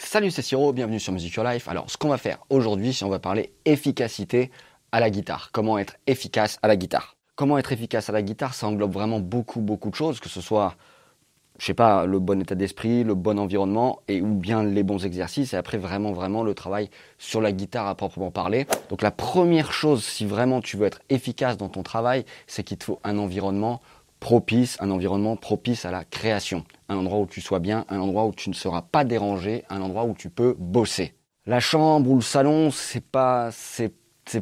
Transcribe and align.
Salut, 0.00 0.30
c'est 0.30 0.42
Siro, 0.42 0.72
bienvenue 0.72 1.00
sur 1.00 1.12
Music 1.12 1.34
Your 1.34 1.44
Life. 1.44 1.66
Alors, 1.66 1.90
ce 1.90 1.96
qu'on 1.96 2.08
va 2.08 2.18
faire 2.18 2.38
aujourd'hui, 2.50 2.94
c'est 2.94 3.04
on 3.04 3.08
va 3.08 3.18
parler 3.18 3.52
efficacité 3.64 4.52
à 4.92 5.00
la 5.00 5.10
guitare. 5.10 5.50
Comment 5.52 5.76
être 5.76 5.96
efficace 6.06 6.60
à 6.62 6.68
la 6.68 6.76
guitare? 6.76 7.16
Comment 7.34 7.58
être 7.58 7.72
efficace 7.72 8.08
à 8.08 8.12
la 8.12 8.22
guitare, 8.22 8.54
ça 8.54 8.68
englobe 8.68 8.92
vraiment 8.92 9.18
beaucoup, 9.18 9.60
beaucoup 9.60 9.90
de 9.90 9.96
choses, 9.96 10.20
que 10.20 10.28
ce 10.28 10.40
soit, 10.40 10.76
je 11.58 11.66
sais 11.66 11.74
pas, 11.74 12.06
le 12.06 12.20
bon 12.20 12.40
état 12.40 12.54
d'esprit, 12.54 13.02
le 13.02 13.16
bon 13.16 13.40
environnement, 13.40 13.98
et 14.06 14.22
ou 14.22 14.34
bien 14.34 14.62
les 14.62 14.84
bons 14.84 15.04
exercices, 15.04 15.52
et 15.52 15.56
après 15.56 15.78
vraiment, 15.78 16.12
vraiment 16.12 16.44
le 16.44 16.54
travail 16.54 16.90
sur 17.18 17.40
la 17.40 17.50
guitare 17.50 17.88
à 17.88 17.96
proprement 17.96 18.30
parler. 18.30 18.68
Donc 18.90 19.02
la 19.02 19.10
première 19.10 19.72
chose, 19.72 20.04
si 20.04 20.24
vraiment 20.24 20.60
tu 20.60 20.76
veux 20.76 20.86
être 20.86 21.00
efficace 21.10 21.56
dans 21.56 21.68
ton 21.68 21.82
travail, 21.82 22.24
c'est 22.46 22.62
qu'il 22.62 22.78
te 22.78 22.84
faut 22.84 23.00
un 23.02 23.18
environnement 23.18 23.82
propice, 24.20 24.76
un 24.80 24.90
environnement 24.90 25.36
propice 25.36 25.84
à 25.84 25.90
la 25.90 26.04
création. 26.04 26.64
Un 26.88 26.96
endroit 26.96 27.18
où 27.20 27.26
tu 27.26 27.40
sois 27.40 27.58
bien, 27.58 27.84
un 27.88 28.00
endroit 28.00 28.26
où 28.26 28.32
tu 28.32 28.50
ne 28.50 28.54
seras 28.54 28.82
pas 28.82 29.04
dérangé, 29.04 29.64
un 29.70 29.80
endroit 29.80 30.04
où 30.04 30.14
tu 30.14 30.30
peux 30.30 30.54
bosser. 30.58 31.14
La 31.46 31.60
chambre 31.60 32.10
ou 32.10 32.16
le 32.16 32.22
salon, 32.22 32.70
c'est 32.70 33.04
pas, 33.04 33.50
c'est, 33.52 33.92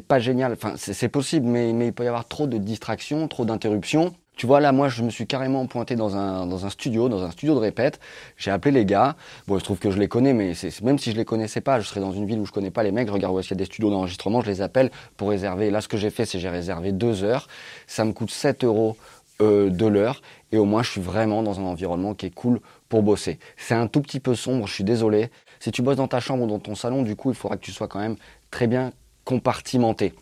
pas 0.07 0.19
génial. 0.19 0.53
Enfin, 0.53 0.73
c'est, 0.75 1.07
possible, 1.09 1.47
mais, 1.47 1.71
mais 1.73 1.87
il 1.87 1.93
peut 1.93 2.03
y 2.03 2.07
avoir 2.07 2.27
trop 2.27 2.47
de 2.47 2.57
distractions, 2.57 3.27
trop 3.27 3.45
d'interruptions. 3.45 4.13
Tu 4.37 4.45
vois, 4.45 4.59
là, 4.59 4.71
moi, 4.71 4.87
je 4.87 5.01
me 5.01 5.09
suis 5.09 5.25
carrément 5.25 5.65
pointé 5.65 5.95
dans 5.95 6.15
un, 6.15 6.45
dans 6.45 6.65
un 6.67 6.69
studio, 6.69 7.09
dans 7.09 7.23
un 7.23 7.31
studio 7.31 7.55
de 7.55 7.59
répète. 7.59 7.99
J'ai 8.37 8.51
appelé 8.51 8.71
les 8.71 8.85
gars. 8.85 9.15
Bon, 9.47 9.55
il 9.57 9.59
se 9.59 9.63
trouve 9.63 9.79
que 9.79 9.89
je 9.89 9.97
les 9.97 10.07
connais, 10.07 10.33
mais 10.33 10.53
même 10.83 10.99
si 10.99 11.11
je 11.11 11.17
les 11.17 11.25
connaissais 11.25 11.59
pas, 11.59 11.79
je 11.79 11.87
serais 11.87 12.01
dans 12.01 12.11
une 12.11 12.27
ville 12.27 12.39
où 12.39 12.45
je 12.45 12.51
connais 12.51 12.69
pas 12.69 12.83
les 12.83 12.91
mecs. 12.91 13.09
regarde 13.09 13.33
où 13.33 13.39
est-ce 13.39 13.47
qu'il 13.47 13.57
y 13.57 13.59
a 13.59 13.63
des 13.63 13.65
studios 13.65 13.89
d'enregistrement, 13.89 14.41
je 14.41 14.47
les 14.47 14.61
appelle 14.61 14.91
pour 15.17 15.29
réserver. 15.29 15.71
Là, 15.71 15.81
ce 15.81 15.87
que 15.87 15.97
j'ai 15.97 16.11
fait, 16.11 16.25
c'est 16.25 16.37
j'ai 16.37 16.49
réservé 16.49 16.91
deux 16.91 17.23
heures. 17.23 17.47
Ça 17.87 18.05
me 18.05 18.13
coûte 18.13 18.29
7 18.29 18.63
euros 18.63 18.95
euh, 19.41 19.69
de 19.69 19.85
l'heure 19.85 20.21
et 20.51 20.57
au 20.57 20.65
moins 20.65 20.83
je 20.83 20.91
suis 20.91 21.01
vraiment 21.01 21.43
dans 21.43 21.59
un 21.59 21.63
environnement 21.63 22.13
qui 22.13 22.25
est 22.25 22.33
cool 22.33 22.59
pour 22.89 23.03
bosser. 23.03 23.39
C'est 23.55 23.75
un 23.75 23.87
tout 23.87 24.01
petit 24.01 24.19
peu 24.19 24.35
sombre, 24.35 24.67
je 24.67 24.73
suis 24.73 24.83
désolé. 24.83 25.29
Si 25.59 25.71
tu 25.71 25.81
bosses 25.81 25.97
dans 25.97 26.07
ta 26.07 26.19
chambre 26.19 26.43
ou 26.43 26.47
dans 26.47 26.59
ton 26.59 26.75
salon, 26.75 27.03
du 27.03 27.15
coup, 27.15 27.31
il 27.31 27.35
faudra 27.35 27.57
que 27.57 27.63
tu 27.63 27.71
sois 27.71 27.87
quand 27.87 27.99
même 27.99 28.15
très 28.51 28.67
bien 28.67 28.91
compartimenté 29.25 30.13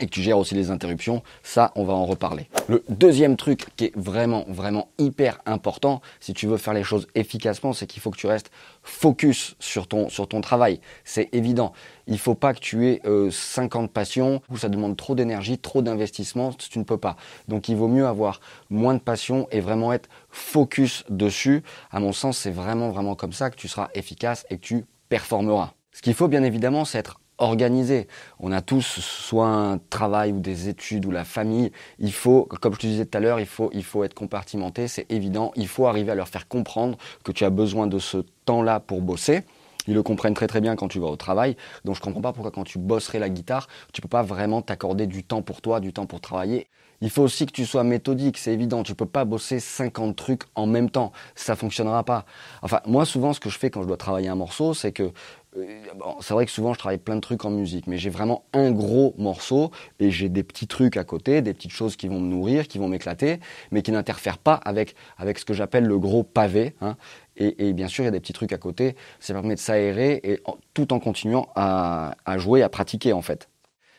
et 0.00 0.06
que 0.06 0.10
tu 0.10 0.22
gères 0.22 0.38
aussi 0.38 0.54
les 0.54 0.70
interruptions, 0.70 1.22
ça, 1.42 1.72
on 1.76 1.84
va 1.84 1.92
en 1.92 2.04
reparler. 2.04 2.48
Le 2.68 2.82
deuxième 2.88 3.36
truc 3.36 3.66
qui 3.76 3.86
est 3.86 3.96
vraiment, 3.96 4.44
vraiment 4.48 4.88
hyper 4.98 5.40
important, 5.46 6.00
si 6.20 6.34
tu 6.34 6.46
veux 6.46 6.56
faire 6.56 6.74
les 6.74 6.82
choses 6.82 7.06
efficacement, 7.14 7.72
c'est 7.72 7.86
qu'il 7.86 8.02
faut 8.02 8.10
que 8.10 8.16
tu 8.16 8.26
restes 8.26 8.50
focus 8.82 9.56
sur 9.60 9.86
ton, 9.86 10.08
sur 10.08 10.28
ton 10.28 10.40
travail. 10.40 10.80
C'est 11.04 11.28
évident. 11.32 11.72
Il 12.06 12.18
faut 12.18 12.34
pas 12.34 12.54
que 12.54 12.60
tu 12.60 12.88
aies 12.88 13.00
50 13.30 13.84
euh, 13.84 13.92
passions, 13.92 14.42
où 14.50 14.56
ça 14.56 14.68
demande 14.68 14.96
trop 14.96 15.14
d'énergie, 15.14 15.58
trop 15.58 15.82
d'investissement, 15.82 16.52
tu 16.52 16.78
ne 16.78 16.84
peux 16.84 16.98
pas. 16.98 17.16
Donc 17.48 17.68
il 17.68 17.76
vaut 17.76 17.88
mieux 17.88 18.06
avoir 18.06 18.40
moins 18.70 18.94
de 18.94 18.98
passion 18.98 19.46
et 19.50 19.60
vraiment 19.60 19.92
être 19.92 20.08
focus 20.30 21.04
dessus. 21.08 21.62
À 21.90 22.00
mon 22.00 22.12
sens, 22.12 22.38
c'est 22.38 22.50
vraiment, 22.50 22.90
vraiment 22.90 23.14
comme 23.14 23.32
ça 23.32 23.50
que 23.50 23.56
tu 23.56 23.68
seras 23.68 23.88
efficace 23.94 24.44
et 24.50 24.56
que 24.56 24.62
tu 24.62 24.84
performeras. 25.08 25.72
Ce 25.92 26.02
qu'il 26.02 26.14
faut 26.14 26.28
bien 26.28 26.42
évidemment, 26.42 26.84
c'est 26.84 26.98
être 26.98 27.20
organisé. 27.38 28.06
On 28.40 28.52
a 28.52 28.60
tous 28.60 28.82
soit 29.00 29.48
un 29.48 29.78
travail 29.78 30.32
ou 30.32 30.40
des 30.40 30.68
études 30.68 31.06
ou 31.06 31.10
la 31.10 31.24
famille. 31.24 31.72
Il 31.98 32.12
faut, 32.12 32.44
comme 32.60 32.74
je 32.74 32.78
te 32.78 32.86
disais 32.86 33.06
tout 33.06 33.18
à 33.18 33.20
l'heure, 33.20 33.40
il 33.40 33.46
faut, 33.46 33.70
il 33.72 33.84
faut 33.84 34.04
être 34.04 34.14
compartimenté, 34.14 34.88
c'est 34.88 35.10
évident. 35.10 35.52
Il 35.56 35.68
faut 35.68 35.86
arriver 35.86 36.12
à 36.12 36.14
leur 36.14 36.28
faire 36.28 36.48
comprendre 36.48 36.98
que 37.24 37.32
tu 37.32 37.44
as 37.44 37.50
besoin 37.50 37.86
de 37.86 37.98
ce 37.98 38.18
temps-là 38.44 38.80
pour 38.80 39.00
bosser. 39.00 39.42
Ils 39.86 39.94
le 39.94 40.02
comprennent 40.02 40.34
très 40.34 40.46
très 40.46 40.60
bien 40.60 40.76
quand 40.76 40.88
tu 40.88 40.98
vas 40.98 41.08
au 41.08 41.16
travail. 41.16 41.56
Donc 41.84 41.96
je 41.96 42.00
comprends 42.00 42.22
pas 42.22 42.32
pourquoi 42.32 42.50
quand 42.50 42.64
tu 42.64 42.78
bosserais 42.78 43.18
la 43.18 43.28
guitare, 43.28 43.68
tu 43.92 44.00
peux 44.00 44.08
pas 44.08 44.22
vraiment 44.22 44.62
t'accorder 44.62 45.06
du 45.06 45.24
temps 45.24 45.42
pour 45.42 45.60
toi, 45.60 45.80
du 45.80 45.92
temps 45.92 46.06
pour 46.06 46.20
travailler. 46.20 46.68
Il 47.00 47.10
faut 47.10 47.22
aussi 47.22 47.44
que 47.44 47.52
tu 47.52 47.66
sois 47.66 47.84
méthodique, 47.84 48.38
c'est 48.38 48.52
évident. 48.54 48.82
Tu 48.82 48.94
peux 48.94 49.04
pas 49.04 49.24
bosser 49.26 49.60
50 49.60 50.16
trucs 50.16 50.42
en 50.54 50.66
même 50.66 50.88
temps. 50.88 51.12
Ça 51.34 51.54
fonctionnera 51.54 52.02
pas. 52.04 52.24
Enfin, 52.62 52.80
moi, 52.86 53.04
souvent, 53.04 53.34
ce 53.34 53.40
que 53.40 53.50
je 53.50 53.58
fais 53.58 53.68
quand 53.68 53.82
je 53.82 53.88
dois 53.88 53.96
travailler 53.98 54.28
un 54.28 54.36
morceau, 54.36 54.72
c'est 54.72 54.92
que 54.92 55.12
euh, 55.56 55.84
c'est 56.20 56.34
vrai 56.34 56.46
que 56.46 56.50
souvent 56.50 56.72
je 56.72 56.78
travaille 56.78 56.98
plein 56.98 57.16
de 57.16 57.20
trucs 57.20 57.44
en 57.44 57.50
musique, 57.50 57.86
mais 57.86 57.96
j'ai 57.96 58.10
vraiment 58.10 58.44
un 58.52 58.72
gros 58.72 59.14
morceau 59.18 59.70
et 60.00 60.10
j'ai 60.10 60.28
des 60.28 60.42
petits 60.42 60.66
trucs 60.66 60.96
à 60.96 61.04
côté, 61.04 61.42
des 61.42 61.54
petites 61.54 61.70
choses 61.70 61.96
qui 61.96 62.08
vont 62.08 62.20
me 62.20 62.28
nourrir, 62.28 62.66
qui 62.66 62.78
vont 62.78 62.88
m'éclater, 62.88 63.40
mais 63.70 63.82
qui 63.82 63.92
n'interfèrent 63.92 64.38
pas 64.38 64.54
avec, 64.54 64.94
avec 65.16 65.38
ce 65.38 65.44
que 65.44 65.54
j'appelle 65.54 65.84
le 65.84 65.98
gros 65.98 66.22
pavé. 66.22 66.74
Hein. 66.80 66.96
Et, 67.36 67.72
bien 67.72 67.88
sûr, 67.88 68.04
il 68.04 68.06
y 68.06 68.08
a 68.08 68.12
des 68.12 68.20
petits 68.20 68.32
trucs 68.32 68.52
à 68.52 68.58
côté, 68.58 68.94
ça 69.18 69.34
permet 69.34 69.56
de 69.56 69.60
s'aérer 69.60 70.20
et 70.22 70.40
tout 70.72 70.92
en 70.92 71.00
continuant 71.00 71.48
à, 71.56 72.14
à 72.24 72.38
jouer, 72.38 72.62
à 72.62 72.68
pratiquer 72.68 73.12
en 73.12 73.22
fait. 73.22 73.48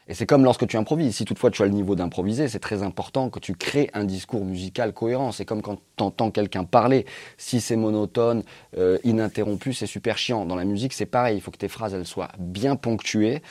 Et 0.08 0.14
c'est 0.14 0.28
comme 0.28 0.44
lorsque 0.44 0.68
tu 0.68 0.78
improvises. 0.78 1.16
Si 1.16 1.26
toutefois 1.26 1.50
tu 1.50 1.64
as 1.64 1.66
le 1.66 1.72
niveau 1.72 1.96
d'improviser, 1.96 2.48
c'est 2.48 2.60
très 2.60 2.84
important 2.84 3.30
que 3.30 3.40
tu 3.40 3.56
crées 3.56 3.90
un 3.94 4.04
discours 4.04 4.46
musical 4.46 4.94
cohérent. 4.94 5.32
C'est 5.32 5.46
comme 5.46 5.64
quand 5.64 5.80
tu 5.98 6.04
entends 6.04 6.30
quelqu'un 6.30 6.64
parler. 6.64 7.06
Si 7.38 7.60
c'est 7.60 7.76
monotone, 7.76 8.44
euh, 8.78 9.00
ininterrompu, 9.04 9.74
c'est 9.74 9.88
super 9.88 10.18
chiant. 10.18 10.46
Dans 10.46 10.56
la 10.56 10.66
musique, 10.66 10.94
c'est 10.94 11.08
pareil. 11.08 11.38
Il 11.38 11.42
faut 11.42 11.52
que 11.52 11.58
tes 11.58 11.68
phrases 11.68 11.96
elles 11.96 12.06
soient 12.06 12.30
bien 12.38 12.76
ponctuées 12.76 13.42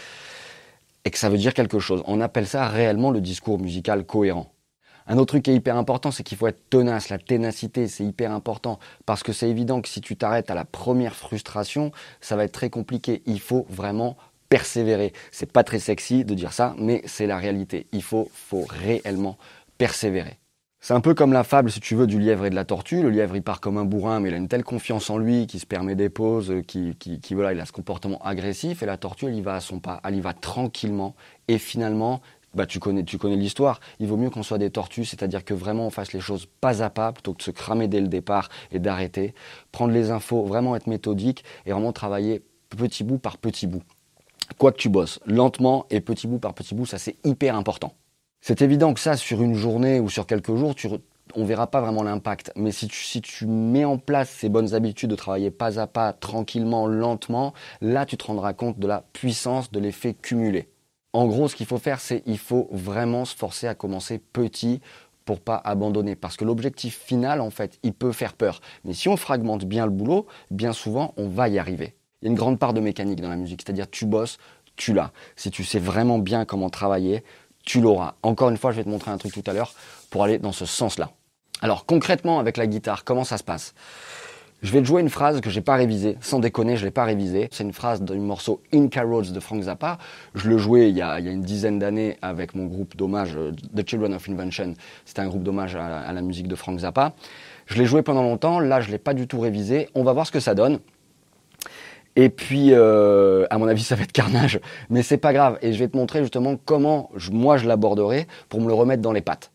et 1.04 1.10
que 1.10 1.18
ça 1.18 1.28
veut 1.28 1.38
dire 1.38 1.54
quelque 1.54 1.80
chose. 1.80 2.02
On 2.06 2.20
appelle 2.20 2.46
ça 2.46 2.68
réellement 2.68 3.10
le 3.10 3.20
discours 3.20 3.58
musical 3.58 4.04
cohérent. 4.04 4.52
Un 5.06 5.18
autre 5.18 5.26
truc 5.34 5.42
qui 5.42 5.50
est 5.50 5.54
hyper 5.54 5.76
important, 5.76 6.10
c'est 6.10 6.22
qu'il 6.22 6.38
faut 6.38 6.46
être 6.46 6.70
tenace. 6.70 7.10
La 7.10 7.18
ténacité, 7.18 7.88
c'est 7.88 8.04
hyper 8.04 8.32
important 8.32 8.78
parce 9.04 9.22
que 9.22 9.32
c'est 9.32 9.50
évident 9.50 9.82
que 9.82 9.88
si 9.88 10.00
tu 10.00 10.16
t'arrêtes 10.16 10.50
à 10.50 10.54
la 10.54 10.64
première 10.64 11.14
frustration, 11.14 11.92
ça 12.20 12.36
va 12.36 12.44
être 12.44 12.52
très 12.52 12.70
compliqué. 12.70 13.22
Il 13.26 13.40
faut 13.40 13.66
vraiment 13.68 14.16
persévérer. 14.54 15.12
C'est 15.32 15.50
pas 15.50 15.64
très 15.64 15.80
sexy 15.80 16.24
de 16.24 16.32
dire 16.32 16.52
ça, 16.52 16.76
mais 16.78 17.02
c'est 17.06 17.26
la 17.26 17.38
réalité. 17.38 17.88
Il 17.90 18.04
faut, 18.04 18.30
faut 18.32 18.64
réellement 18.68 19.36
persévérer. 19.78 20.38
C'est 20.78 20.94
un 20.94 21.00
peu 21.00 21.12
comme 21.12 21.32
la 21.32 21.42
fable, 21.42 21.72
si 21.72 21.80
tu 21.80 21.96
veux, 21.96 22.06
du 22.06 22.20
lièvre 22.20 22.44
et 22.44 22.50
de 22.50 22.54
la 22.54 22.64
tortue. 22.64 23.02
Le 23.02 23.10
lièvre, 23.10 23.34
il 23.34 23.42
part 23.42 23.60
comme 23.60 23.78
un 23.78 23.84
bourrin, 23.84 24.20
mais 24.20 24.28
il 24.28 24.34
a 24.34 24.36
une 24.36 24.46
telle 24.46 24.62
confiance 24.62 25.10
en 25.10 25.18
lui 25.18 25.48
qu'il 25.48 25.58
se 25.58 25.66
permet 25.66 25.96
des 25.96 26.08
pauses, 26.08 26.52
qui, 26.68 26.94
qui, 26.94 27.34
voilà, 27.34 27.52
il 27.52 27.58
a 27.58 27.66
ce 27.66 27.72
comportement 27.72 28.22
agressif. 28.22 28.84
Et 28.84 28.86
la 28.86 28.96
tortue, 28.96 29.26
elle 29.26 29.34
y 29.34 29.40
va 29.40 29.56
à 29.56 29.60
son 29.60 29.80
pas, 29.80 30.00
elle 30.04 30.14
y 30.14 30.20
va 30.20 30.34
tranquillement. 30.34 31.16
Et 31.48 31.58
finalement, 31.58 32.20
bah, 32.54 32.66
tu 32.66 32.78
connais, 32.78 33.02
tu 33.02 33.18
connais 33.18 33.34
l'histoire. 33.34 33.80
Il 33.98 34.06
vaut 34.06 34.16
mieux 34.16 34.30
qu'on 34.30 34.44
soit 34.44 34.58
des 34.58 34.70
tortues, 34.70 35.04
c'est-à-dire 35.04 35.44
que 35.44 35.54
vraiment 35.54 35.88
on 35.88 35.90
fasse 35.90 36.12
les 36.12 36.20
choses 36.20 36.46
pas 36.60 36.80
à 36.80 36.90
pas 36.90 37.10
plutôt 37.10 37.32
que 37.32 37.38
de 37.38 37.42
se 37.42 37.50
cramer 37.50 37.88
dès 37.88 38.00
le 38.00 38.06
départ 38.06 38.50
et 38.70 38.78
d'arrêter. 38.78 39.34
Prendre 39.72 39.92
les 39.92 40.12
infos, 40.12 40.44
vraiment 40.44 40.76
être 40.76 40.86
méthodique 40.86 41.42
et 41.66 41.72
vraiment 41.72 41.92
travailler 41.92 42.44
petit 42.68 43.02
bout 43.02 43.18
par 43.18 43.38
petit 43.38 43.66
bout 43.66 43.82
quoi 44.58 44.72
que 44.72 44.78
tu 44.78 44.88
bosses, 44.88 45.20
lentement 45.26 45.86
et 45.90 46.00
petit 46.00 46.26
bout 46.26 46.38
par 46.38 46.54
petit 46.54 46.74
bout, 46.74 46.86
ça 46.86 46.98
c'est 46.98 47.16
hyper 47.24 47.56
important. 47.56 47.94
C'est 48.40 48.60
évident 48.60 48.92
que 48.92 49.00
ça, 49.00 49.16
sur 49.16 49.42
une 49.42 49.54
journée 49.54 50.00
ou 50.00 50.10
sur 50.10 50.26
quelques 50.26 50.54
jours, 50.54 50.74
tu, 50.74 50.88
on 51.34 51.44
verra 51.44 51.66
pas 51.66 51.80
vraiment 51.80 52.02
l'impact. 52.02 52.52
Mais 52.56 52.72
si 52.72 52.88
tu, 52.88 53.02
si 53.02 53.22
tu 53.22 53.46
mets 53.46 53.86
en 53.86 53.96
place 53.96 54.28
ces 54.28 54.48
bonnes 54.48 54.74
habitudes 54.74 55.10
de 55.10 55.16
travailler 55.16 55.50
pas 55.50 55.80
à 55.80 55.86
pas, 55.86 56.12
tranquillement, 56.12 56.86
lentement, 56.86 57.54
là 57.80 58.04
tu 58.04 58.16
te 58.16 58.24
rendras 58.26 58.52
compte 58.52 58.78
de 58.78 58.86
la 58.86 59.02
puissance 59.12 59.70
de 59.70 59.80
l'effet 59.80 60.14
cumulé. 60.14 60.68
En 61.14 61.26
gros, 61.26 61.48
ce 61.48 61.56
qu'il 61.56 61.66
faut 61.66 61.78
faire, 61.78 62.00
c'est 62.00 62.22
il 62.26 62.38
faut 62.38 62.68
vraiment 62.72 63.24
se 63.24 63.34
forcer 63.34 63.66
à 63.66 63.74
commencer 63.74 64.18
petit 64.18 64.80
pour 65.24 65.40
pas 65.40 65.56
abandonner. 65.56 66.16
Parce 66.16 66.36
que 66.36 66.44
l'objectif 66.44 66.98
final, 66.98 67.40
en 67.40 67.50
fait, 67.50 67.78
il 67.82 67.94
peut 67.94 68.12
faire 68.12 68.34
peur. 68.34 68.60
Mais 68.84 68.92
si 68.92 69.08
on 69.08 69.16
fragmente 69.16 69.64
bien 69.64 69.86
le 69.86 69.92
boulot, 69.92 70.26
bien 70.50 70.72
souvent, 70.72 71.14
on 71.16 71.28
va 71.28 71.48
y 71.48 71.58
arriver 71.58 71.94
il 72.24 72.28
y 72.28 72.30
a 72.30 72.30
une 72.30 72.38
grande 72.38 72.58
part 72.58 72.72
de 72.72 72.80
mécanique 72.80 73.20
dans 73.20 73.28
la 73.28 73.36
musique, 73.36 73.60
c'est-à-dire 73.64 73.88
tu 73.90 74.06
bosses, 74.06 74.38
tu 74.76 74.94
l'as. 74.94 75.12
Si 75.36 75.50
tu 75.50 75.62
sais 75.62 75.78
vraiment 75.78 76.18
bien 76.18 76.46
comment 76.46 76.70
travailler, 76.70 77.22
tu 77.66 77.82
l'auras. 77.82 78.14
Encore 78.22 78.48
une 78.48 78.56
fois, 78.56 78.72
je 78.72 78.76
vais 78.76 78.84
te 78.84 78.88
montrer 78.88 79.10
un 79.10 79.18
truc 79.18 79.34
tout 79.34 79.44
à 79.46 79.52
l'heure 79.52 79.74
pour 80.08 80.24
aller 80.24 80.38
dans 80.38 80.52
ce 80.52 80.64
sens-là. 80.64 81.10
Alors 81.60 81.84
concrètement 81.84 82.38
avec 82.38 82.56
la 82.56 82.66
guitare, 82.66 83.04
comment 83.04 83.24
ça 83.24 83.36
se 83.36 83.44
passe? 83.44 83.74
Je 84.62 84.72
vais 84.72 84.80
te 84.80 84.86
jouer 84.86 85.02
une 85.02 85.10
phrase 85.10 85.42
que 85.42 85.50
j'ai 85.50 85.60
pas 85.60 85.74
révisée, 85.74 86.16
sans 86.22 86.38
déconner, 86.38 86.78
je 86.78 86.86
l'ai 86.86 86.90
pas 86.90 87.04
révisée. 87.04 87.48
C'est 87.52 87.64
une 87.64 87.74
phrase 87.74 88.00
du 88.00 88.18
morceau 88.18 88.62
Inca 88.72 89.02
Roads 89.02 89.32
de 89.32 89.40
Frank 89.40 89.62
Zappa. 89.62 89.98
Je 90.34 90.48
le 90.48 90.56
jouais 90.56 90.88
il 90.88 90.96
y 90.96 91.02
a, 91.02 91.20
une 91.20 91.42
dizaine 91.42 91.78
d'années 91.78 92.16
avec 92.22 92.54
mon 92.54 92.64
groupe 92.64 92.96
d'hommage 92.96 93.36
euh, 93.36 93.52
The 93.76 93.86
Children 93.86 94.14
of 94.14 94.26
Invention. 94.30 94.72
C'était 95.04 95.20
un 95.20 95.28
groupe 95.28 95.42
d'hommage 95.42 95.76
à, 95.76 96.00
à, 96.00 96.12
la 96.14 96.22
musique 96.22 96.48
de 96.48 96.54
Frank 96.54 96.78
Zappa. 96.78 97.12
Je 97.66 97.76
l'ai 97.76 97.84
joué 97.84 98.00
pendant 98.00 98.22
longtemps, 98.22 98.58
là 98.60 98.80
je 98.80 98.90
l'ai 98.90 98.96
pas 98.96 99.12
du 99.12 99.26
tout 99.26 99.38
révisé. 99.38 99.90
On 99.94 100.02
va 100.02 100.14
voir 100.14 100.26
ce 100.26 100.32
que 100.32 100.40
ça 100.40 100.54
donne. 100.54 100.78
Et 102.16 102.28
puis, 102.28 102.68
euh, 102.70 103.46
à 103.50 103.58
mon 103.58 103.66
avis, 103.66 103.82
ça 103.82 103.96
va 103.96 104.02
être 104.02 104.12
carnage, 104.12 104.60
mais 104.88 105.02
c'est 105.02 105.18
pas 105.18 105.32
grave. 105.32 105.58
Et 105.62 105.72
je 105.72 105.78
vais 105.78 105.88
te 105.88 105.96
montrer 105.96 106.20
justement 106.20 106.56
comment 106.64 107.10
moi 107.32 107.56
je 107.56 107.66
l'aborderai 107.66 108.26
pour 108.48 108.60
me 108.60 108.68
le 108.68 108.74
remettre 108.74 109.02
dans 109.02 109.12
les 109.12 109.20
pattes. 109.20 109.50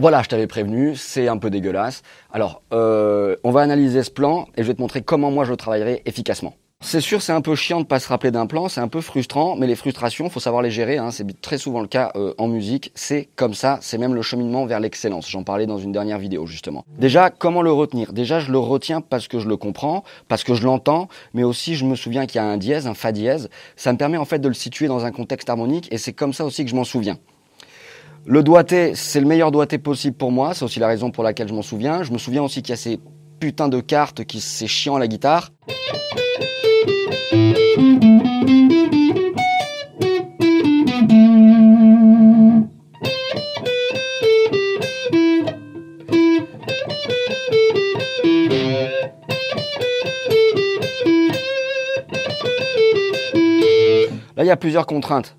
Voilà, 0.00 0.22
je 0.22 0.28
t'avais 0.28 0.46
prévenu, 0.46 0.94
c'est 0.94 1.26
un 1.26 1.38
peu 1.38 1.50
dégueulasse. 1.50 2.02
Alors, 2.32 2.62
euh, 2.72 3.34
on 3.42 3.50
va 3.50 3.62
analyser 3.62 4.04
ce 4.04 4.12
plan 4.12 4.46
et 4.56 4.62
je 4.62 4.68
vais 4.68 4.74
te 4.74 4.80
montrer 4.80 5.02
comment 5.02 5.32
moi 5.32 5.44
je 5.44 5.50
le 5.50 5.56
travaillerai 5.56 6.02
efficacement. 6.06 6.54
C'est 6.80 7.00
sûr, 7.00 7.20
c'est 7.20 7.32
un 7.32 7.40
peu 7.40 7.56
chiant 7.56 7.80
de 7.80 7.86
pas 7.86 7.98
se 7.98 8.08
rappeler 8.08 8.30
d'un 8.30 8.46
plan, 8.46 8.68
c'est 8.68 8.80
un 8.80 8.86
peu 8.86 9.00
frustrant, 9.00 9.56
mais 9.56 9.66
les 9.66 9.74
frustrations, 9.74 10.30
faut 10.30 10.38
savoir 10.38 10.62
les 10.62 10.70
gérer. 10.70 10.96
Hein, 10.96 11.10
c'est 11.10 11.38
très 11.40 11.58
souvent 11.58 11.80
le 11.80 11.88
cas 11.88 12.12
euh, 12.14 12.32
en 12.38 12.46
musique. 12.46 12.92
C'est 12.94 13.28
comme 13.34 13.52
ça, 13.52 13.78
c'est 13.82 13.98
même 13.98 14.14
le 14.14 14.22
cheminement 14.22 14.64
vers 14.64 14.78
l'excellence. 14.78 15.28
J'en 15.28 15.42
parlais 15.42 15.66
dans 15.66 15.76
une 15.76 15.90
dernière 15.90 16.18
vidéo 16.18 16.46
justement. 16.46 16.84
Déjà, 16.96 17.30
comment 17.30 17.62
le 17.62 17.72
retenir? 17.72 18.12
Déjà, 18.12 18.38
je 18.38 18.52
le 18.52 18.58
retiens 18.58 19.00
parce 19.00 19.26
que 19.26 19.40
je 19.40 19.48
le 19.48 19.56
comprends, 19.56 20.04
parce 20.28 20.44
que 20.44 20.54
je 20.54 20.64
l'entends, 20.64 21.08
mais 21.34 21.42
aussi 21.42 21.74
je 21.74 21.84
me 21.84 21.96
souviens 21.96 22.26
qu'il 22.26 22.36
y 22.36 22.38
a 22.38 22.46
un 22.46 22.56
dièse, 22.56 22.86
un 22.86 22.94
fa 22.94 23.10
dièse. 23.10 23.50
Ça 23.76 23.92
me 23.92 23.98
permet 23.98 24.16
en 24.16 24.24
fait 24.24 24.38
de 24.38 24.48
le 24.48 24.54
situer 24.54 24.86
dans 24.86 25.04
un 25.04 25.10
contexte 25.10 25.50
harmonique, 25.50 25.88
et 25.90 25.98
c'est 25.98 26.12
comme 26.12 26.32
ça 26.32 26.44
aussi 26.44 26.64
que 26.64 26.70
je 26.70 26.76
m'en 26.76 26.84
souviens. 26.84 27.18
Le 28.24 28.42
doigté, 28.44 28.94
c'est 28.94 29.20
le 29.20 29.26
meilleur 29.26 29.50
doigté 29.50 29.78
possible 29.78 30.16
pour 30.16 30.30
moi. 30.30 30.54
C'est 30.54 30.64
aussi 30.64 30.78
la 30.78 30.86
raison 30.86 31.10
pour 31.10 31.24
laquelle 31.24 31.48
je 31.48 31.54
m'en 31.54 31.62
souviens. 31.62 32.02
Je 32.02 32.12
me 32.12 32.18
souviens 32.18 32.42
aussi 32.42 32.62
qu'il 32.62 32.70
y 32.70 32.74
a 32.74 32.76
ces 32.76 33.00
putains 33.40 33.68
de 33.68 33.80
cartes 33.80 34.24
qui 34.24 34.40
c'est 34.40 34.66
chiant 34.66 34.96
à 34.96 34.98
la 35.00 35.08
guitare. 35.08 35.50
Là, 37.30 37.36
il 54.44 54.46
y 54.46 54.50
a 54.50 54.56
plusieurs 54.56 54.86
contraintes. 54.86 55.36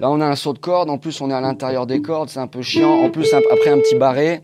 Là, 0.00 0.10
on 0.10 0.20
a 0.20 0.26
un 0.26 0.36
saut 0.36 0.52
de 0.52 0.58
corde. 0.58 0.90
En 0.90 0.98
plus, 0.98 1.20
on 1.20 1.30
est 1.30 1.34
à 1.34 1.40
l'intérieur 1.40 1.86
des 1.86 2.00
cordes. 2.00 2.28
C'est 2.28 2.38
un 2.38 2.46
peu 2.46 2.62
chiant. 2.62 3.02
En 3.02 3.10
plus, 3.10 3.34
après 3.34 3.70
un 3.70 3.78
petit 3.78 3.96
barré. 3.96 4.42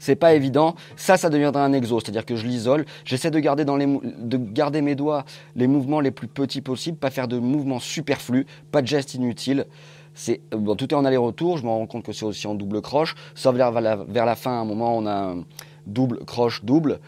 C'est 0.00 0.16
pas 0.16 0.34
évident. 0.34 0.74
Ça, 0.96 1.16
ça 1.16 1.30
deviendra 1.30 1.64
un 1.64 1.72
exo, 1.72 2.00
c'est-à-dire 2.00 2.26
que 2.26 2.34
je 2.34 2.46
l'isole. 2.46 2.86
J'essaie 3.04 3.30
de 3.30 3.38
garder 3.38 3.64
dans 3.64 3.76
les 3.76 3.86
de 3.86 4.36
garder 4.36 4.82
mes 4.82 4.96
doigts 4.96 5.24
les 5.54 5.68
mouvements 5.68 6.00
les 6.00 6.10
plus 6.10 6.26
petits 6.26 6.62
possibles, 6.62 6.98
pas 6.98 7.10
faire 7.10 7.28
de 7.28 7.38
mouvements 7.38 7.78
superflus, 7.78 8.46
pas 8.72 8.82
de 8.82 8.88
gestes 8.88 9.14
inutiles. 9.14 9.66
C'est 10.14 10.40
bon, 10.50 10.74
tout 10.74 10.92
est 10.92 10.96
en 10.96 11.04
aller-retour. 11.04 11.58
Je 11.58 11.64
me 11.64 11.68
rends 11.68 11.86
compte 11.86 12.04
que 12.04 12.12
c'est 12.12 12.24
aussi 12.24 12.46
en 12.46 12.54
double 12.54 12.80
croche. 12.80 13.14
Sauf 13.34 13.54
vers 13.54 13.70
la, 13.70 13.96
vers 13.96 14.26
la 14.26 14.34
fin, 14.34 14.50
à 14.52 14.60
un 14.60 14.64
moment, 14.64 14.96
on 14.96 15.06
a 15.06 15.12
un 15.12 15.44
double 15.86 16.24
croche 16.24 16.64
double. 16.64 16.98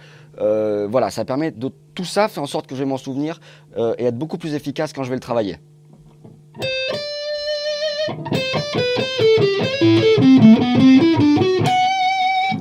Euh, 0.41 0.87
voilà, 0.89 1.11
ça 1.11 1.25
permet 1.25 1.51
de 1.51 1.71
tout 1.95 2.05
ça 2.05 2.29
fait 2.29 2.41
en 2.41 2.47
sorte 2.47 2.67
que 2.67 2.75
je 2.75 2.81
vais 2.81 2.89
m'en 2.89 2.97
souvenir 2.97 3.41
euh, 3.77 3.95
et 3.99 4.05
être 4.05 4.19
beaucoup 4.19 4.39
plus 4.39 4.55
efficace 4.55 4.93
quand 4.93 5.03
je 5.03 5.11
vais 5.11 5.17
le 5.17 5.21
travailler. 5.21 5.59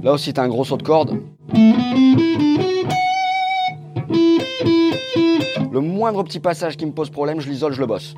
Là 0.03 0.13
aussi, 0.13 0.33
tu 0.33 0.39
as 0.39 0.43
un 0.43 0.47
gros 0.47 0.65
saut 0.65 0.77
de 0.77 0.83
corde. 0.83 1.21
Le 5.71 5.79
moindre 5.79 6.23
petit 6.23 6.39
passage 6.39 6.75
qui 6.75 6.87
me 6.87 6.91
pose 6.91 7.11
problème, 7.11 7.39
je 7.39 7.47
l'isole, 7.47 7.73
je 7.73 7.79
le 7.79 7.85
bosse. 7.85 8.15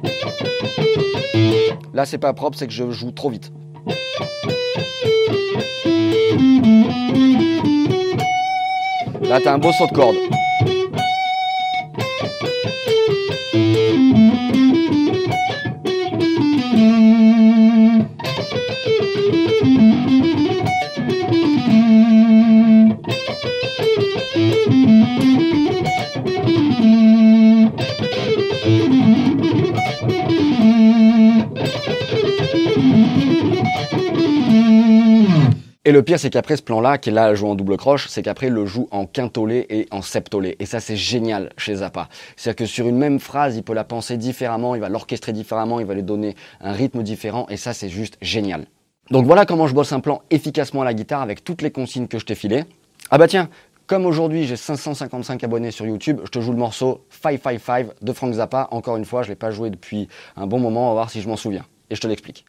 Là, 1.94 2.06
c'est 2.06 2.18
pas 2.18 2.33
propre, 2.33 2.57
c'est 2.57 2.68
que 2.68 2.74
je 2.74 2.89
joue 2.89 3.12
trop 3.12 3.30
vite. 3.30 3.51
Là, 9.21 9.41
tu 9.41 9.47
as 9.47 9.53
un 9.53 9.57
beau 9.57 9.71
saut 9.74 9.88
de 9.88 9.94
corde. 9.94 10.15
Et 35.85 35.91
le 35.91 36.01
pire, 36.01 36.18
c'est 36.18 36.30
qu'après 36.30 36.56
ce 36.56 36.62
plan-là, 36.62 36.97
qui 36.97 37.09
est 37.09 37.12
là 37.12 37.35
joue 37.35 37.47
en 37.47 37.56
double 37.56 37.75
croche, 37.75 38.07
c'est 38.07 38.24
qu'après 38.24 38.50
le 38.50 38.65
joue 38.65 38.88
en 38.91 39.06
quintolé 39.06 39.65
et 39.69 39.88
en 39.91 40.01
septolé. 40.01 40.56
Et 40.59 40.65
ça, 40.65 40.80
c'est 40.80 40.95
génial 40.95 41.51
chez 41.57 41.75
Zappa. 41.75 42.07
C'est-à-dire 42.38 42.56
que 42.56 42.65
sur 42.65 42.88
une 42.88 42.97
même 42.97 43.19
phrase, 43.19 43.57
il 43.57 43.63
peut 43.63 43.74
la 43.74 43.83
penser 43.83 44.15
différemment, 44.15 44.75
il 44.75 44.81
va 44.81 44.88
l'orchestrer 44.88 45.33
différemment, 45.33 45.81
il 45.81 45.85
va 45.85 45.94
lui 45.94 46.03
donner 46.03 46.35
un 46.62 46.71
rythme 46.71 47.03
différent. 47.03 47.47
Et 47.50 47.57
ça, 47.57 47.74
c'est 47.74 47.89
juste 47.89 48.18
génial. 48.21 48.65
Donc 49.12 49.25
voilà 49.25 49.45
comment 49.45 49.68
je 49.68 49.74
bosse 49.74 49.91
un 49.91 50.00
plan 50.00 50.21
efficacement 50.30 50.83
à 50.83 50.85
la 50.85 50.94
guitare 50.94 51.21
avec 51.21 51.44
toutes 51.44 51.62
les 51.62 51.71
consignes 51.71 52.07
que 52.07 52.18
je 52.18 52.25
t'ai 52.25 52.36
filées. 52.36 52.63
Ah 53.09 53.18
bah 53.18 53.27
tiens, 53.27 53.50
comme 53.86 54.06
aujourd'hui 54.06 54.47
j'ai 54.47 54.56
555 54.56 55.44
abonnés 55.44 55.71
sur 55.71 55.86
YouTube, 55.86 56.21
je 56.24 56.29
te 56.29 56.39
joue 56.39 56.53
le 56.53 56.57
morceau 56.57 57.06
555 57.09 57.88
de 58.01 58.13
Frank 58.13 58.33
Zappa. 58.33 58.69
Encore 58.71 58.95
une 58.95 59.03
fois, 59.03 59.24
je 59.24 59.27
ne 59.27 59.31
l'ai 59.33 59.36
pas 59.36 59.51
joué 59.51 59.69
depuis 59.69 60.07
un 60.38 60.47
bon 60.47 60.59
moment, 60.59 60.86
on 60.86 60.88
va 60.89 60.94
voir 60.94 61.09
si 61.09 61.19
je 61.19 61.27
m'en 61.27 61.36
souviens. 61.36 61.65
Et 61.89 61.95
je 61.95 62.00
te 62.00 62.07
l'explique. 62.07 62.45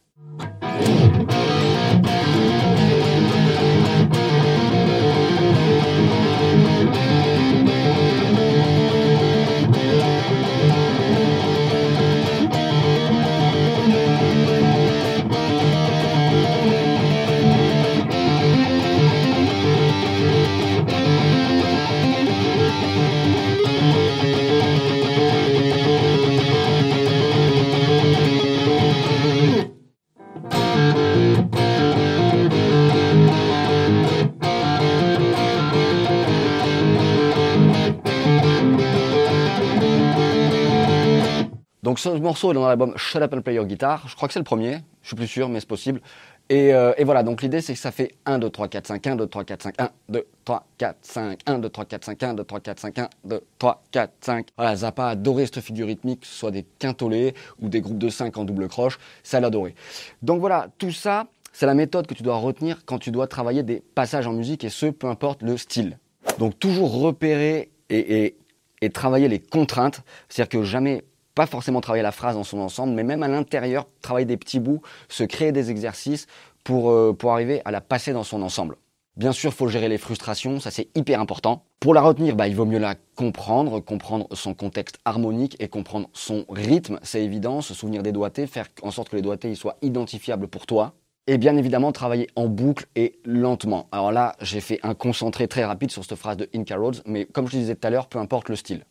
Donc 41.94 42.00
ce 42.00 42.08
morceau 42.08 42.50
est 42.50 42.54
dans 42.54 42.66
l'album 42.66 42.92
Shut 42.96 43.22
Up 43.22 43.34
and 43.34 43.42
Play 43.42 43.54
Your 43.54 43.66
Guitar. 43.66 44.08
Je 44.08 44.16
crois 44.16 44.26
que 44.26 44.34
c'est 44.34 44.40
le 44.40 44.44
premier. 44.44 44.78
Je 45.02 45.06
suis 45.06 45.14
plus 45.14 45.28
sûr, 45.28 45.48
mais 45.48 45.60
c'est 45.60 45.68
possible. 45.68 46.00
Et, 46.48 46.74
euh, 46.74 46.92
voilà, 47.04 47.22
donc 47.22 47.40
l'idée 47.40 47.60
c'est 47.60 47.74
que 47.74 47.78
ça 47.78 47.92
fait 47.92 48.16
1, 48.26 48.40
2, 48.40 48.50
3, 48.50 48.66
4, 48.66 48.88
5, 48.88 49.06
1, 49.06 49.14
2, 49.14 49.26
3, 49.28 49.44
4, 49.44 49.62
5, 49.62 49.74
1, 49.78 49.90
2, 50.08 50.26
3, 50.44 50.64
4, 50.76 50.96
5, 51.02 51.38
1, 51.46 51.58
2, 51.60 51.68
3, 51.68 51.84
4, 51.84 52.04
5, 52.04 52.18
1, 52.26 52.34
2, 52.34 52.44
3, 52.44 52.60
4, 52.60 52.80
5, 52.80 52.98
1, 52.98 53.08
2, 53.26 53.44
3, 53.60 53.82
4, 53.92 54.12
5. 54.20 54.48
Voilà, 54.56 54.74
Zappa 54.74 55.06
a 55.06 55.10
adoré 55.10 55.46
cette 55.46 55.60
figure 55.60 55.86
rythmique, 55.86 56.22
que 56.22 56.26
ce 56.26 56.34
soit 56.34 56.50
des 56.50 56.66
quintolés 56.80 57.32
ou 57.62 57.68
des 57.68 57.80
groupes 57.80 57.98
de 57.98 58.08
5 58.08 58.36
en 58.38 58.44
double 58.44 58.66
croche, 58.66 58.98
ça 59.22 59.38
l'adorait. 59.38 59.76
Donc 60.22 60.40
voilà, 60.40 60.66
tout 60.78 60.90
ça, 60.90 61.28
c'est 61.52 61.66
la 61.66 61.74
méthode 61.74 62.08
que 62.08 62.14
tu 62.14 62.24
dois 62.24 62.38
retenir 62.38 62.84
quand 62.86 62.98
tu 62.98 63.12
dois 63.12 63.28
travailler 63.28 63.62
des 63.62 63.80
passages 63.94 64.26
en 64.26 64.32
musique 64.32 64.64
et 64.64 64.68
ce, 64.68 64.86
peu 64.86 65.06
importe 65.06 65.42
le 65.44 65.56
style. 65.56 66.00
Donc 66.40 66.58
toujours 66.58 67.00
repérer 67.00 67.70
et, 67.88 68.34
et 68.80 68.90
travailler 68.90 69.28
les 69.28 69.38
contraintes, 69.38 70.02
c'est-à-dire 70.28 70.48
que 70.48 70.64
jamais 70.64 71.04
pas 71.34 71.46
forcément 71.46 71.80
travailler 71.80 72.02
la 72.02 72.12
phrase 72.12 72.34
dans 72.34 72.44
son 72.44 72.58
ensemble, 72.58 72.92
mais 72.92 73.04
même 73.04 73.22
à 73.22 73.28
l'intérieur, 73.28 73.86
travailler 74.02 74.26
des 74.26 74.36
petits 74.36 74.60
bouts, 74.60 74.82
se 75.08 75.24
créer 75.24 75.52
des 75.52 75.70
exercices 75.70 76.26
pour, 76.62 76.90
euh, 76.90 77.16
arriver 77.24 77.62
à 77.64 77.70
la 77.70 77.80
passer 77.80 78.12
dans 78.12 78.24
son 78.24 78.42
ensemble. 78.42 78.76
Bien 79.16 79.32
sûr, 79.32 79.50
il 79.50 79.54
faut 79.54 79.68
gérer 79.68 79.88
les 79.88 79.98
frustrations, 79.98 80.58
ça 80.58 80.72
c'est 80.72 80.88
hyper 80.96 81.20
important. 81.20 81.62
Pour 81.78 81.94
la 81.94 82.00
retenir, 82.00 82.34
bah, 82.34 82.48
il 82.48 82.56
vaut 82.56 82.64
mieux 82.64 82.78
la 82.78 82.96
comprendre, 83.14 83.78
comprendre 83.78 84.26
son 84.32 84.54
contexte 84.54 84.98
harmonique 85.04 85.56
et 85.60 85.68
comprendre 85.68 86.08
son 86.12 86.44
rythme, 86.48 86.98
c'est 87.02 87.22
évident, 87.22 87.60
se 87.60 87.74
souvenir 87.74 88.02
des 88.02 88.10
doigtés, 88.10 88.48
faire 88.48 88.66
en 88.82 88.90
sorte 88.90 89.10
que 89.10 89.16
les 89.16 89.22
doigtés 89.22 89.54
soient 89.54 89.76
identifiables 89.82 90.48
pour 90.48 90.66
toi. 90.66 90.94
Et 91.26 91.38
bien 91.38 91.56
évidemment, 91.56 91.92
travailler 91.92 92.28
en 92.34 92.48
boucle 92.48 92.86
et 92.96 93.18
lentement. 93.24 93.88
Alors 93.92 94.10
là, 94.10 94.34
j'ai 94.40 94.60
fait 94.60 94.80
un 94.82 94.94
concentré 94.94 95.46
très 95.48 95.64
rapide 95.64 95.90
sur 95.90 96.04
cette 96.04 96.18
phrase 96.18 96.36
de 96.36 96.48
Inca 96.54 96.76
Rhodes, 96.76 97.00
mais 97.06 97.24
comme 97.24 97.46
je 97.46 97.56
disais 97.56 97.76
tout 97.76 97.86
à 97.86 97.90
l'heure, 97.90 98.08
peu 98.08 98.18
importe 98.18 98.48
le 98.48 98.56
style. 98.56 98.84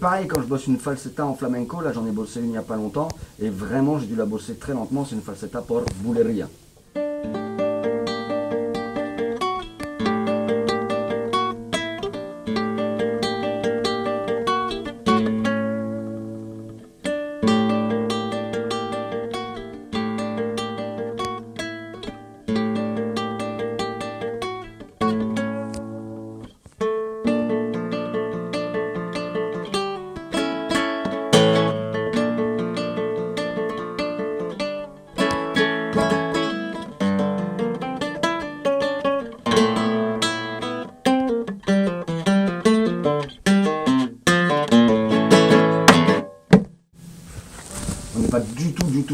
Pareil 0.00 0.26
quand 0.26 0.40
je 0.40 0.46
bosse 0.46 0.66
une 0.66 0.78
falsetta 0.78 1.24
en 1.24 1.34
flamenco, 1.34 1.80
là 1.80 1.92
j'en 1.92 2.06
ai 2.06 2.10
bossé 2.10 2.40
une 2.40 2.46
il 2.46 2.50
n'y 2.52 2.56
a 2.56 2.62
pas 2.62 2.76
longtemps, 2.76 3.08
et 3.40 3.50
vraiment 3.50 3.98
j'ai 3.98 4.06
dû 4.06 4.16
la 4.16 4.24
bosser 4.24 4.54
très 4.54 4.72
lentement, 4.72 5.04
c'est 5.04 5.14
une 5.14 5.20
falsetta 5.20 5.60
pour 5.60 5.82
Buleria. 6.02 6.48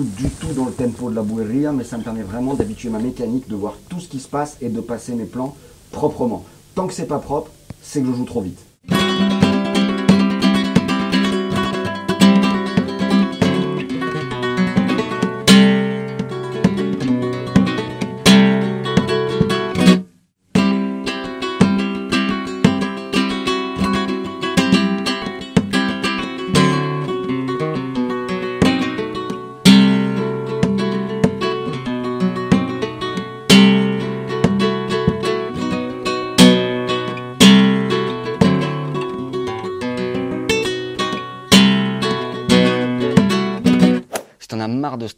Du 0.05 0.29
tout 0.29 0.53
dans 0.55 0.67
le 0.67 0.73
tempo 0.73 1.11
de 1.11 1.15
la 1.15 1.23
bouillerie, 1.23 1.67
mais 1.75 1.85
ça 1.85 1.99
me 1.99 2.03
permet 2.03 2.23
vraiment 2.23 2.55
d'habituer 2.55 2.91
ma 2.91 2.99
mécanique, 2.99 3.49
de 3.49 3.55
voir 3.55 3.75
tout 3.88 4.00
ce 4.00 4.09
qui 4.09 4.21
se 4.21 4.29
passe 4.29 4.57
et 4.61 4.69
de 4.69 4.81
passer 4.81 5.15
mes 5.15 5.25
plans 5.25 5.57
proprement. 5.91 6.45
Tant 6.75 6.87
que 6.87 6.93
c'est 6.93 7.07
pas 7.07 7.19
propre, 7.19 7.50
c'est 7.83 8.00
que 8.00 8.07
je 8.07 8.12
joue 8.12 8.25
trop 8.25 8.43
vite. 8.43 8.65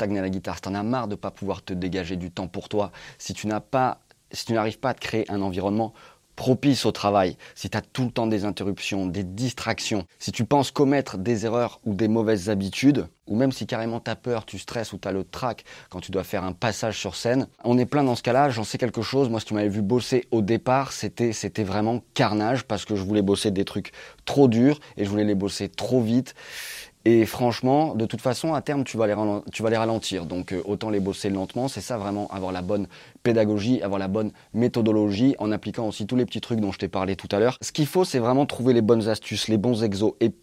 À 0.02 0.06
la 0.06 0.30
guitare, 0.30 0.56
si 0.56 0.62
tu 0.62 0.68
en 0.68 0.74
as 0.74 0.82
marre 0.82 1.08
de 1.08 1.12
ne 1.12 1.16
pas 1.16 1.30
pouvoir 1.30 1.62
te 1.62 1.72
dégager 1.72 2.16
du 2.16 2.30
temps 2.30 2.48
pour 2.48 2.68
toi, 2.68 2.92
si 3.18 3.34
tu 3.34 3.46
n'as 3.46 3.60
pas, 3.60 4.00
si 4.32 4.44
tu 4.46 4.52
n'arrives 4.52 4.78
pas 4.78 4.90
à 4.90 4.94
te 4.94 5.00
créer 5.00 5.30
un 5.30 5.42
environnement 5.42 5.92
propice 6.38 6.86
au 6.86 6.92
travail, 6.92 7.36
si 7.56 7.68
tu 7.68 7.76
as 7.76 7.80
tout 7.80 8.04
le 8.04 8.12
temps 8.12 8.28
des 8.28 8.44
interruptions, 8.44 9.06
des 9.06 9.24
distractions, 9.24 10.04
si 10.20 10.30
tu 10.30 10.44
penses 10.44 10.70
commettre 10.70 11.18
des 11.18 11.44
erreurs 11.44 11.80
ou 11.84 11.94
des 11.94 12.06
mauvaises 12.06 12.48
habitudes, 12.48 13.08
ou 13.26 13.34
même 13.34 13.50
si 13.50 13.66
carrément 13.66 13.98
tu 13.98 14.08
as 14.08 14.14
peur, 14.14 14.46
tu 14.46 14.56
stresses 14.56 14.92
ou 14.92 14.98
tu 14.98 15.08
as 15.08 15.10
le 15.10 15.24
trac 15.24 15.64
quand 15.90 15.98
tu 15.98 16.12
dois 16.12 16.22
faire 16.22 16.44
un 16.44 16.52
passage 16.52 16.96
sur 16.96 17.16
scène, 17.16 17.48
on 17.64 17.76
est 17.76 17.86
plein 17.86 18.04
dans 18.04 18.14
ce 18.14 18.22
cas-là, 18.22 18.50
j'en 18.50 18.62
sais 18.62 18.78
quelque 18.78 19.02
chose, 19.02 19.28
moi 19.28 19.40
si 19.40 19.46
tu 19.46 19.54
m'avais 19.54 19.68
vu 19.68 19.82
bosser 19.82 20.28
au 20.30 20.40
départ, 20.40 20.92
c'était 20.92 21.64
vraiment 21.64 22.04
carnage 22.14 22.62
parce 22.62 22.84
que 22.84 22.94
je 22.94 23.02
voulais 23.02 23.22
bosser 23.22 23.50
des 23.50 23.64
trucs 23.64 23.90
trop 24.24 24.46
durs 24.46 24.78
et 24.96 25.04
je 25.04 25.10
voulais 25.10 25.24
les 25.24 25.34
bosser 25.34 25.68
trop 25.68 26.00
vite 26.00 26.36
et 27.10 27.24
franchement, 27.24 27.94
de 27.94 28.04
toute 28.04 28.20
façon, 28.20 28.52
à 28.52 28.60
terme, 28.60 28.84
tu 28.84 28.98
vas 28.98 29.06
les, 29.06 29.14
ralentir. 29.78 30.26
Donc 30.26 30.52
euh, 30.52 30.60
autant 30.66 30.90
les 30.90 31.00
bosser 31.00 31.30
lentement. 31.30 31.66
C'est 31.66 31.80
ça 31.80 31.96
vraiment, 31.96 32.28
avoir 32.28 32.52
la 32.52 32.60
bonne 32.60 32.86
pédagogie, 33.22 33.80
avoir 33.80 33.98
la 33.98 34.08
bonne 34.08 34.30
méthodologie, 34.52 35.34
en 35.38 35.50
appliquant 35.50 35.88
aussi 35.88 36.06
tous 36.06 36.16
les 36.16 36.26
petits 36.26 36.42
trucs 36.42 36.60
dont 36.60 36.70
je 36.70 36.78
t'ai 36.78 36.88
parlé 36.88 37.16
tout 37.16 37.28
à 37.34 37.38
l'heure. 37.38 37.56
Ce 37.62 37.72
qu'il 37.72 37.86
faut, 37.86 38.04
c'est 38.04 38.18
vraiment 38.18 38.44
trouver 38.44 38.74
les 38.74 38.82
bonnes 38.82 39.08
astuces, 39.08 39.48
les 39.48 39.56
bons 39.56 39.84
exos. 39.84 40.16
Et 40.20 40.34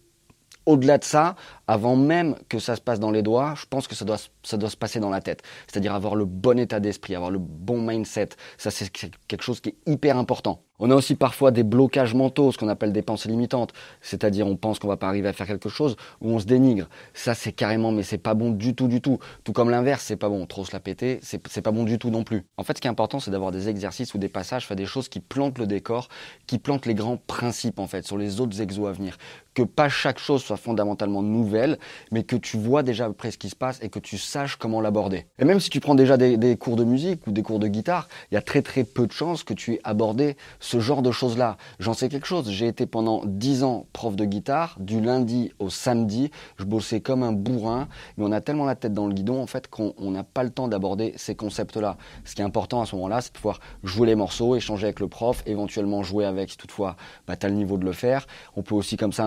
au-delà 0.66 0.98
de 0.98 1.04
ça, 1.04 1.36
avant 1.68 1.94
même 1.94 2.34
que 2.48 2.58
ça 2.58 2.74
se 2.74 2.80
passe 2.80 2.98
dans 2.98 3.12
les 3.12 3.22
doigts, 3.22 3.54
je 3.56 3.66
pense 3.66 3.86
que 3.86 3.94
ça 3.94 4.04
doit, 4.04 4.18
ça 4.42 4.56
doit 4.56 4.70
se 4.70 4.76
passer 4.76 4.98
dans 4.98 5.10
la 5.10 5.20
tête. 5.20 5.44
C'est-à-dire 5.68 5.94
avoir 5.94 6.16
le 6.16 6.24
bon 6.24 6.58
état 6.58 6.80
d'esprit, 6.80 7.14
avoir 7.14 7.30
le 7.30 7.38
bon 7.38 7.80
mindset. 7.80 8.30
Ça, 8.58 8.72
c'est 8.72 8.90
quelque 8.90 9.44
chose 9.44 9.60
qui 9.60 9.68
est 9.68 9.76
hyper 9.86 10.16
important. 10.16 10.65
On 10.78 10.90
a 10.90 10.94
aussi 10.94 11.14
parfois 11.14 11.50
des 11.50 11.62
blocages 11.62 12.14
mentaux, 12.14 12.52
ce 12.52 12.58
qu'on 12.58 12.68
appelle 12.68 12.92
des 12.92 13.02
pensées 13.02 13.28
limitantes. 13.28 13.72
C'est-à-dire, 14.00 14.46
on 14.46 14.56
pense 14.56 14.78
qu'on 14.78 14.88
va 14.88 14.96
pas 14.96 15.08
arriver 15.08 15.28
à 15.28 15.32
faire 15.32 15.46
quelque 15.46 15.68
chose 15.68 15.96
ou 16.20 16.30
on 16.30 16.38
se 16.38 16.44
dénigre. 16.44 16.88
Ça, 17.14 17.34
c'est 17.34 17.52
carrément, 17.52 17.92
mais 17.92 18.02
c'est 18.02 18.18
pas 18.18 18.34
bon 18.34 18.50
du 18.50 18.74
tout, 18.74 18.88
du 18.88 19.00
tout. 19.00 19.18
Tout 19.44 19.52
comme 19.52 19.70
l'inverse, 19.70 20.04
c'est 20.04 20.16
pas 20.16 20.28
bon. 20.28 20.44
Trop 20.46 20.64
se 20.64 20.72
la 20.72 20.80
péter, 20.80 21.18
c'est 21.22 21.62
pas 21.62 21.70
bon 21.70 21.84
du 21.84 21.98
tout 21.98 22.10
non 22.10 22.24
plus. 22.24 22.44
En 22.56 22.62
fait, 22.62 22.76
ce 22.76 22.80
qui 22.80 22.88
est 22.88 22.90
important, 22.90 23.20
c'est 23.20 23.30
d'avoir 23.30 23.52
des 23.52 23.68
exercices 23.68 24.14
ou 24.14 24.18
des 24.18 24.28
passages, 24.28 24.66
faire 24.66 24.76
des 24.76 24.86
choses 24.86 25.08
qui 25.08 25.20
plantent 25.20 25.58
le 25.58 25.66
décor, 25.66 26.08
qui 26.46 26.58
plantent 26.58 26.86
les 26.86 26.94
grands 26.94 27.16
principes, 27.16 27.78
en 27.78 27.86
fait, 27.86 28.06
sur 28.06 28.18
les 28.18 28.40
autres 28.40 28.60
exos 28.60 28.88
à 28.88 28.92
venir. 28.92 29.16
Que 29.56 29.62
pas 29.62 29.88
chaque 29.88 30.18
chose 30.18 30.42
soit 30.42 30.58
fondamentalement 30.58 31.22
nouvelle, 31.22 31.78
mais 32.12 32.24
que 32.24 32.36
tu 32.36 32.58
vois 32.58 32.82
déjà 32.82 33.06
après 33.06 33.30
ce 33.30 33.38
qui 33.38 33.48
se 33.48 33.56
passe 33.56 33.78
et 33.80 33.88
que 33.88 33.98
tu 33.98 34.18
saches 34.18 34.56
comment 34.56 34.82
l'aborder. 34.82 35.24
Et 35.38 35.46
même 35.46 35.60
si 35.60 35.70
tu 35.70 35.80
prends 35.80 35.94
déjà 35.94 36.18
des, 36.18 36.56
cours 36.58 36.76
de 36.76 36.84
musique 36.84 37.26
ou 37.26 37.30
des 37.30 37.42
cours 37.42 37.58
de 37.58 37.66
guitare, 37.66 38.06
il 38.30 38.34
y 38.34 38.36
a 38.36 38.42
très 38.42 38.60
très 38.60 38.84
peu 38.84 39.06
de 39.06 39.12
chances 39.12 39.44
que 39.44 39.54
tu 39.54 39.72
aies 39.72 39.80
abordé 39.82 40.36
ce 40.60 40.78
genre 40.78 41.00
de 41.00 41.10
choses-là. 41.10 41.56
J'en 41.78 41.94
sais 41.94 42.10
quelque 42.10 42.26
chose. 42.26 42.50
J'ai 42.50 42.66
été 42.66 42.84
pendant 42.84 43.22
10 43.24 43.62
ans 43.62 43.86
prof 43.94 44.14
de 44.14 44.26
guitare, 44.26 44.76
du 44.78 45.00
lundi 45.00 45.54
au 45.58 45.70
samedi. 45.70 46.30
Je 46.58 46.64
bossais 46.64 47.00
comme 47.00 47.22
un 47.22 47.32
bourrin, 47.32 47.88
mais 48.18 48.26
on 48.26 48.32
a 48.32 48.42
tellement 48.42 48.66
la 48.66 48.74
tête 48.74 48.92
dans 48.92 49.06
le 49.06 49.14
guidon 49.14 49.40
en 49.40 49.46
fait 49.46 49.68
qu'on 49.68 50.10
n'a 50.10 50.22
pas 50.22 50.44
le 50.44 50.50
temps 50.50 50.68
d'aborder 50.68 51.14
ces 51.16 51.34
concepts-là. 51.34 51.96
Ce 52.26 52.34
qui 52.34 52.42
est 52.42 52.44
important 52.44 52.82
à 52.82 52.84
ce 52.84 52.94
moment-là, 52.96 53.22
c'est 53.22 53.32
de 53.32 53.38
pouvoir 53.38 53.60
jouer 53.82 54.06
les 54.06 54.16
morceaux, 54.16 54.54
échanger 54.54 54.84
avec 54.84 55.00
le 55.00 55.08
prof, 55.08 55.42
éventuellement 55.46 56.02
jouer 56.02 56.26
avec 56.26 56.50
si 56.50 56.58
toutefois 56.58 56.96
bah, 57.26 57.36
tu 57.36 57.46
as 57.46 57.48
le 57.48 57.54
niveau 57.54 57.78
de 57.78 57.86
le 57.86 57.92
faire. 57.92 58.26
On 58.54 58.62
peut 58.62 58.74
aussi 58.74 58.98
comme 58.98 59.14
ça 59.14 59.24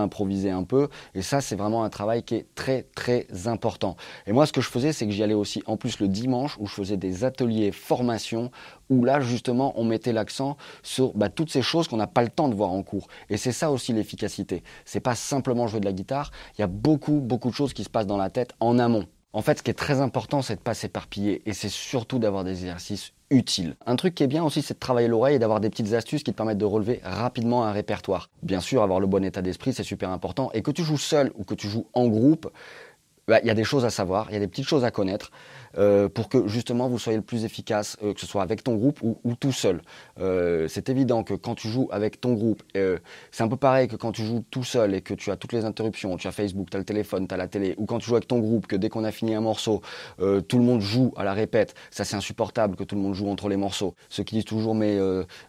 un 0.50 0.64
peu. 0.64 0.88
Et 1.14 1.22
ça, 1.22 1.40
c'est 1.40 1.56
vraiment 1.56 1.84
un 1.84 1.90
travail 1.90 2.22
qui 2.22 2.34
est 2.34 2.46
très 2.54 2.82
très 2.94 3.26
important. 3.46 3.96
Et 4.26 4.32
moi, 4.32 4.46
ce 4.46 4.52
que 4.52 4.60
je 4.60 4.68
faisais, 4.68 4.92
c'est 4.92 5.06
que 5.06 5.12
j'y 5.12 5.22
allais 5.22 5.34
aussi 5.34 5.62
en 5.66 5.76
plus 5.76 6.00
le 6.00 6.08
dimanche 6.08 6.56
où 6.58 6.66
je 6.66 6.74
faisais 6.74 6.96
des 6.96 7.24
ateliers 7.24 7.72
formation 7.72 8.50
où 8.88 9.04
là 9.04 9.20
justement 9.20 9.72
on 9.76 9.84
mettait 9.84 10.12
l'accent 10.12 10.56
sur 10.82 11.14
bah, 11.14 11.28
toutes 11.28 11.50
ces 11.50 11.62
choses 11.62 11.88
qu'on 11.88 11.96
n'a 11.96 12.06
pas 12.06 12.22
le 12.22 12.28
temps 12.28 12.48
de 12.48 12.54
voir 12.54 12.70
en 12.70 12.82
cours. 12.82 13.08
Et 13.28 13.36
c'est 13.36 13.52
ça 13.52 13.70
aussi 13.70 13.92
l'efficacité. 13.92 14.62
C'est 14.84 15.00
pas 15.00 15.14
simplement 15.14 15.66
jouer 15.66 15.80
de 15.80 15.86
la 15.86 15.92
guitare, 15.92 16.30
il 16.56 16.60
y 16.60 16.64
a 16.64 16.68
beaucoup 16.68 17.20
beaucoup 17.20 17.50
de 17.50 17.54
choses 17.54 17.72
qui 17.72 17.84
se 17.84 17.90
passent 17.90 18.06
dans 18.06 18.16
la 18.16 18.30
tête 18.30 18.52
en 18.60 18.78
amont. 18.78 19.06
En 19.32 19.42
fait, 19.42 19.58
ce 19.58 19.62
qui 19.62 19.70
est 19.70 19.74
très 19.74 20.00
important, 20.00 20.42
c'est 20.42 20.56
de 20.56 20.60
pas 20.60 20.74
s'éparpiller 20.74 21.42
et 21.46 21.52
c'est 21.52 21.68
surtout 21.68 22.18
d'avoir 22.18 22.42
des 22.42 22.50
exercices 22.50 23.12
utiles. 23.30 23.76
Un 23.86 23.94
truc 23.94 24.14
qui 24.16 24.24
est 24.24 24.26
bien 24.26 24.42
aussi, 24.42 24.60
c'est 24.60 24.74
de 24.74 24.80
travailler 24.80 25.06
l'oreille 25.06 25.36
et 25.36 25.38
d'avoir 25.38 25.60
des 25.60 25.70
petites 25.70 25.92
astuces 25.92 26.24
qui 26.24 26.32
te 26.32 26.36
permettent 26.36 26.58
de 26.58 26.64
relever 26.64 27.00
rapidement 27.04 27.64
un 27.64 27.70
répertoire. 27.70 28.28
Bien 28.42 28.60
sûr, 28.60 28.82
avoir 28.82 28.98
le 28.98 29.06
bon 29.06 29.24
état 29.24 29.40
d'esprit, 29.40 29.72
c'est 29.72 29.84
super 29.84 30.10
important. 30.10 30.50
Et 30.52 30.62
que 30.62 30.72
tu 30.72 30.82
joues 30.82 30.98
seul 30.98 31.30
ou 31.36 31.44
que 31.44 31.54
tu 31.54 31.68
joues 31.68 31.86
en 31.92 32.08
groupe, 32.08 32.50
bah, 33.28 33.38
il 33.40 33.46
y 33.46 33.50
a 33.50 33.54
des 33.54 33.62
choses 33.62 33.84
à 33.84 33.90
savoir, 33.90 34.26
il 34.30 34.34
y 34.34 34.36
a 34.36 34.40
des 34.40 34.48
petites 34.48 34.66
choses 34.66 34.84
à 34.84 34.90
connaître. 34.90 35.30
Euh, 35.78 36.08
pour 36.08 36.28
que 36.28 36.48
justement 36.48 36.88
vous 36.88 36.98
soyez 36.98 37.16
le 37.16 37.22
plus 37.22 37.44
efficace, 37.44 37.96
euh, 38.02 38.12
que 38.12 38.20
ce 38.20 38.26
soit 38.26 38.42
avec 38.42 38.64
ton 38.64 38.74
groupe 38.74 39.00
ou, 39.02 39.16
tout 39.38 39.52
seul. 39.52 39.82
Euh, 40.18 40.66
c'est 40.68 40.88
évident 40.88 41.22
que 41.22 41.34
quand 41.34 41.54
tu 41.54 41.68
joues 41.68 41.88
avec 41.92 42.20
ton 42.20 42.34
groupe, 42.34 42.62
c'est 42.74 43.42
un 43.42 43.48
peu 43.48 43.56
pareil 43.56 43.88
que 43.88 43.96
quand 43.96 44.12
tu 44.12 44.24
joues 44.24 44.44
tout 44.50 44.64
seul 44.64 44.94
et 44.94 45.00
que 45.00 45.14
tu 45.14 45.30
as 45.30 45.36
toutes 45.36 45.52
les 45.52 45.64
interruptions, 45.64 46.16
tu 46.16 46.26
as 46.26 46.32
Facebook, 46.32 46.68
tu 46.70 46.76
as 46.76 46.80
le 46.80 46.84
téléphone, 46.84 47.28
tu 47.28 47.34
as 47.34 47.36
la 47.36 47.48
télé, 47.48 47.74
ou 47.78 47.86
quand 47.86 47.98
tu 47.98 48.06
joues 48.06 48.16
avec 48.16 48.28
ton 48.28 48.38
groupe, 48.40 48.66
que 48.66 48.76
dès 48.76 48.88
qu'on 48.88 49.04
a 49.04 49.12
fini 49.12 49.34
un 49.34 49.40
morceau, 49.40 49.80
tout 50.18 50.58
le 50.58 50.64
monde 50.64 50.80
joue 50.80 51.12
à 51.16 51.24
la 51.24 51.32
répète, 51.32 51.74
ça 51.90 52.04
c'est 52.04 52.16
insupportable 52.16 52.76
que 52.76 52.84
tout 52.84 52.96
le 52.96 53.00
monde 53.00 53.14
joue 53.14 53.28
entre 53.28 53.48
les 53.48 53.56
morceaux. 53.56 53.94
Ceux 54.08 54.24
qui 54.24 54.34
disent 54.34 54.44
toujours 54.44 54.74
mais, 54.74 54.98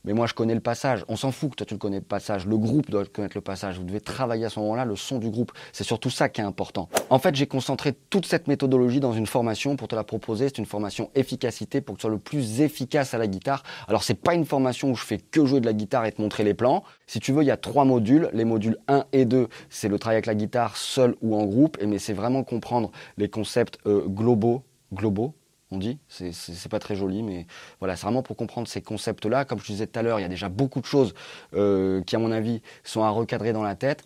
mais 0.05 0.13
moi 0.13 0.27
je 0.27 0.33
connais 0.33 0.53
le 0.53 0.61
passage, 0.61 1.03
on 1.07 1.15
s'en 1.15 1.31
fout 1.31 1.51
que 1.51 1.55
toi 1.57 1.65
tu 1.65 1.73
le 1.73 1.79
connais 1.79 1.97
le 1.99 2.03
passage, 2.03 2.45
le 2.45 2.57
groupe 2.57 2.89
doit 2.89 3.05
connaître 3.05 3.37
le 3.37 3.41
passage, 3.41 3.77
vous 3.77 3.83
devez 3.83 4.01
travailler 4.01 4.45
à 4.45 4.49
ce 4.49 4.59
moment-là 4.59 4.85
le 4.85 4.95
son 4.95 5.17
du 5.17 5.29
groupe, 5.29 5.51
c'est 5.73 5.83
surtout 5.83 6.09
ça 6.09 6.29
qui 6.29 6.41
est 6.41 6.45
important. 6.45 6.89
En 7.09 7.19
fait 7.19 7.35
j'ai 7.35 7.47
concentré 7.47 7.93
toute 8.09 8.25
cette 8.25 8.47
méthodologie 8.47 8.99
dans 8.99 9.13
une 9.13 9.27
formation 9.27 9.75
pour 9.75 9.87
te 9.87 9.95
la 9.95 10.03
C'est 10.35 10.57
une 10.57 10.65
formation 10.65 11.09
efficacité 11.15 11.81
pour 11.81 11.95
que 11.95 11.99
tu 11.99 12.01
sois 12.01 12.09
le 12.09 12.17
plus 12.17 12.61
efficace 12.61 13.13
à 13.13 13.17
la 13.17 13.27
guitare. 13.27 13.63
Alors 13.87 14.03
c'est 14.03 14.15
pas 14.15 14.33
une 14.33 14.45
formation 14.45 14.91
où 14.91 14.95
je 14.95 15.05
fais 15.05 15.17
que 15.17 15.45
jouer 15.45 15.61
de 15.61 15.65
la 15.65 15.73
guitare 15.73 16.05
et 16.05 16.11
te 16.11 16.21
montrer 16.21 16.43
les 16.43 16.53
plans. 16.53 16.83
Si 17.07 17.19
tu 17.19 17.31
veux, 17.31 17.43
il 17.43 17.47
y 17.47 17.51
a 17.51 17.57
trois 17.57 17.85
modules. 17.85 18.29
Les 18.33 18.45
modules 18.45 18.77
1 18.87 19.05
et 19.13 19.25
2, 19.25 19.47
c'est 19.69 19.87
le 19.87 19.99
travail 19.99 20.15
avec 20.15 20.25
la 20.25 20.35
guitare 20.35 20.77
seul 20.77 21.15
ou 21.21 21.35
en 21.35 21.45
groupe. 21.45 21.77
mais 21.85 21.99
c'est 21.99 22.13
vraiment 22.13 22.43
comprendre 22.43 22.91
les 23.17 23.29
concepts 23.29 23.77
euh, 23.85 24.07
globaux, 24.07 24.63
globaux, 24.93 25.33
on 25.71 25.77
dit. 25.77 25.99
C'est 26.09 26.69
pas 26.69 26.79
très 26.79 26.95
joli, 26.95 27.23
mais 27.23 27.47
voilà, 27.79 27.95
c'est 27.95 28.03
vraiment 28.03 28.23
pour 28.23 28.35
comprendre 28.35 28.67
ces 28.67 28.81
concepts-là. 28.81 29.45
Comme 29.45 29.59
je 29.59 29.65
disais 29.65 29.87
tout 29.87 29.97
à 29.99 30.01
l'heure, 30.01 30.19
il 30.19 30.23
y 30.23 30.25
a 30.25 30.29
déjà 30.29 30.49
beaucoup 30.49 30.81
de 30.81 30.85
choses 30.85 31.13
euh, 31.53 32.01
qui, 32.03 32.15
à 32.15 32.19
mon 32.19 32.31
avis, 32.31 32.61
sont 32.83 33.03
à 33.03 33.09
recadrer 33.09 33.53
dans 33.53 33.63
la 33.63 33.75
tête. 33.75 34.03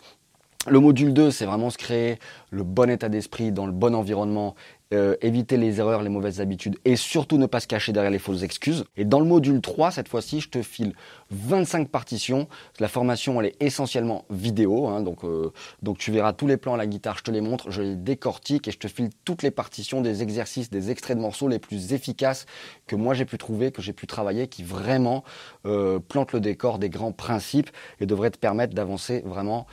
Le 0.68 0.80
module 0.80 1.14
2, 1.14 1.30
c'est 1.30 1.46
vraiment 1.46 1.70
se 1.70 1.78
créer 1.78 2.18
le 2.50 2.64
bon 2.64 2.90
état 2.90 3.08
d'esprit 3.08 3.52
dans 3.52 3.68
le 3.68 3.72
bon 3.72 3.94
environnement, 3.94 4.56
euh, 4.94 5.16
éviter 5.22 5.58
les 5.58 5.80
erreurs, 5.80 6.04
les 6.04 6.10
mauvaises 6.10 6.42
habitudes 6.42 6.78
et 6.86 6.96
surtout 6.96 7.38
ne 7.38 7.48
pas 7.48 7.60
se 7.60 7.66
cacher 7.66 7.92
derrière 7.92 8.12
les 8.12 8.20
fausses 8.20 8.44
excuses. 8.44 8.86
Et 8.96 9.04
dans 9.04 9.20
le 9.20 9.26
module 9.26 9.60
3, 9.60 9.92
cette 9.92 10.08
fois-ci, 10.08 10.42
je 10.42 10.50
te 10.50 10.62
file 10.62 10.94
25 11.32 11.90
partitions. 11.90 12.48
La 12.80 12.88
formation, 12.88 13.42
elle 13.42 13.48
est 13.48 13.64
essentiellement 13.64 14.26
vidéo, 14.30 14.88
hein, 14.88 15.02
donc, 15.02 15.24
euh, 15.24 15.52
donc 15.82 15.98
tu 15.98 16.12
verras 16.12 16.34
tous 16.34 16.46
les 16.46 16.58
plans 16.58 16.76
à 16.76 16.78
la 16.78 16.86
guitare, 16.86 17.18
je 17.18 17.24
te 17.24 17.32
les 17.32 17.42
montre, 17.42 17.72
je 17.72 17.82
les 17.82 17.96
décortique 17.96 18.68
et 18.68 18.72
je 18.72 18.78
te 18.78 18.88
file 18.88 19.10
toutes 19.26 19.42
les 19.42 19.52
partitions 19.52 20.02
des 20.02 20.22
exercices, 20.22 20.70
des 20.70 20.92
extraits 20.92 21.18
de 21.18 21.22
morceaux 21.22 21.48
les 21.48 21.60
plus 21.60 21.94
efficaces 21.94 22.46
que 22.86 22.96
moi 22.96 23.14
j'ai 23.14 23.26
pu 23.26 23.38
trouver, 23.38 23.72
que 23.72 23.82
j'ai 23.82 23.94
pu 23.94 24.06
travailler, 24.06 24.48
qui 24.48 24.64
vraiment 24.64 25.24
euh, 25.66 26.00
plantent 26.00 26.34
le 26.34 26.40
décor 26.40 26.78
des 26.78 26.90
grands 26.90 27.12
principes 27.12 27.72
et 28.00 28.06
devraient 28.06 28.32
te 28.32 28.38
permettre 28.38 28.76
d'avancer 28.76 29.24
vraiment 29.26 29.66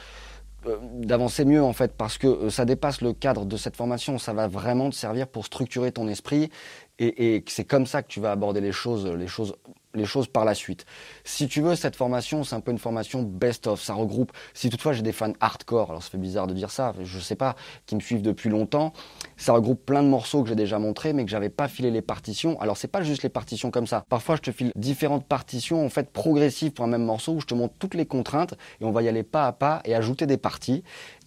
d'avancer 0.95 1.45
mieux 1.45 1.62
en 1.62 1.73
fait 1.73 1.92
parce 1.97 2.19
que 2.19 2.26
euh, 2.26 2.50
ça 2.50 2.64
dépasse 2.64 3.00
le 3.00 3.12
cadre 3.12 3.45
de 3.45 3.57
cette 3.57 3.76
formation, 3.76 4.19
ça 4.19 4.33
va 4.33 4.49
vraiment 4.49 4.90
te 4.90 4.95
servir 4.95 5.26
pour 5.26 5.45
structurer 5.45 5.92
ton 5.92 6.09
esprit. 6.09 6.50
Et, 6.99 7.35
et 7.37 7.45
c'est 7.49 7.64
comme 7.64 7.87
ça 7.87 8.02
que 8.02 8.09
tu 8.09 8.21
vas 8.21 8.33
aborder 8.33 8.61
les 8.61 8.73
choses, 8.73 9.07
les 9.07 9.26
choses 9.26 9.54
les 9.95 10.05
choses 10.05 10.27
par 10.27 10.45
la 10.45 10.55
suite. 10.55 10.87
Si 11.25 11.49
tu 11.49 11.61
veux, 11.61 11.75
cette 11.75 11.97
formation, 11.97 12.45
c'est 12.45 12.55
un 12.55 12.61
peu 12.61 12.73
une 12.73 12.79
formation 12.79 13.23
best-of. 13.23 13.81
Ça 13.81 13.95
regroupe, 13.95 14.33
si 14.55 14.71
toutefois 14.71 14.93
j'ai 14.93 15.03
des 15.03 15.13
fans 15.13 15.33
hardcore, 15.41 15.91
alors 15.91 16.03
ça 16.03 16.11
fait 16.11 16.19
bizarre 16.19 16.47
de 16.47 16.55
dire 16.55 16.71
ça, 16.71 16.95
je 17.03 17.19
sais 17.19 17.37
pas, 17.37 17.57
qui 17.87 17.95
me 17.95 18.01
suivent 18.01 18.23
depuis 18.23 18.49
longtemps, 18.49 18.93
ça 19.37 19.53
regroupe 19.53 19.85
plein 19.85 20.03
de 20.03 20.09
morceaux 20.09 20.43
que 20.43 20.49
j'ai 20.49 20.55
déjà 20.55 20.79
montrés, 20.79 21.13
mais 21.13 21.25
que 21.25 21.31
j'avais 21.31 21.51
pas 21.51 21.69
filé 21.69 21.91
les 21.91 22.03
partitions. 22.03 22.61
Alors 22.61 22.77
c'est 22.77 22.89
pas 22.89 23.03
juste 23.03 23.23
les 23.23 23.29
partitions 23.29 23.71
comme 23.71 23.87
ça. 23.87 24.05
Parfois, 24.09 24.37
je 24.37 24.43
te 24.43 24.53
file 24.53 24.73
différentes 24.77 25.27
partitions, 25.27 25.85
en 25.85 25.89
fait, 25.89 26.11
progressives 26.11 26.73
pour 26.73 26.85
un 26.85 26.89
même 26.89 27.05
morceau, 27.05 27.33
où 27.33 27.41
je 27.41 27.47
te 27.47 27.55
montre 27.55 27.75
toutes 27.79 27.95
les 27.95 28.07
contraintes, 28.07 28.55
et 28.81 28.85
on 28.85 28.93
va 28.93 29.03
y 29.03 29.09
aller 29.09 29.23
pas 29.23 29.47
à 29.47 29.53
pas, 29.53 29.81
et 29.85 29.95
ajouter 29.95 30.27
des 30.27 30.37
parties 30.37 30.83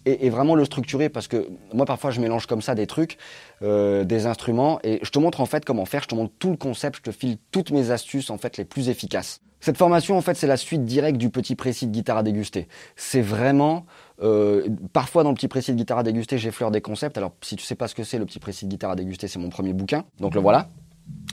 et, 0.06 0.30
vraiment 0.30 0.54
le 0.54 0.64
structurer 0.64 1.08
parce 1.08 1.28
que 1.28 1.48
moi 1.72 1.84
parfois 1.84 2.10
je 2.10 2.20
mélange 2.20 2.46
comme 2.46 2.62
ça 2.62 2.74
des 2.74 2.86
trucs, 2.86 3.18
euh, 3.62 4.04
des 4.04 4.26
instruments 4.26 4.78
et 4.84 5.00
je 5.02 5.10
te 5.10 5.18
montre 5.18 5.40
en 5.40 5.46
fait 5.46 5.64
comment 5.64 5.84
faire, 5.84 6.02
je 6.02 6.08
te 6.08 6.14
montre 6.14 6.32
tout 6.38 6.50
le 6.50 6.56
concept, 6.56 6.98
je 6.98 7.02
te 7.02 7.10
file 7.10 7.38
toutes 7.50 7.70
mes 7.70 7.90
astuces 7.90 8.30
en 8.30 8.38
fait 8.38 8.55
les 8.58 8.64
plus 8.64 8.88
efficaces. 8.88 9.40
Cette 9.60 9.78
formation 9.78 10.16
en 10.16 10.20
fait 10.20 10.34
c'est 10.34 10.46
la 10.46 10.56
suite 10.56 10.84
directe 10.84 11.18
du 11.18 11.30
petit 11.30 11.56
précis 11.56 11.86
de 11.86 11.92
guitare 11.92 12.18
à 12.18 12.22
déguster. 12.22 12.68
C'est 12.94 13.22
vraiment 13.22 13.86
euh, 14.22 14.68
parfois 14.92 15.22
dans 15.22 15.30
le 15.30 15.34
petit 15.34 15.48
précis 15.48 15.72
de 15.72 15.76
guitare 15.76 15.98
à 15.98 16.02
déguster 16.02 16.38
j'effleure 16.38 16.70
des 16.70 16.80
concepts. 16.80 17.16
Alors 17.18 17.32
si 17.40 17.56
tu 17.56 17.64
sais 17.64 17.74
pas 17.74 17.88
ce 17.88 17.94
que 17.94 18.04
c'est 18.04 18.18
le 18.18 18.26
petit 18.26 18.38
précis 18.38 18.66
de 18.66 18.70
guitare 18.70 18.90
à 18.90 18.96
déguster 18.96 19.28
c'est 19.28 19.38
mon 19.38 19.48
premier 19.48 19.72
bouquin 19.72 20.04
donc 20.20 20.34
le 20.34 20.40
voilà, 20.40 20.68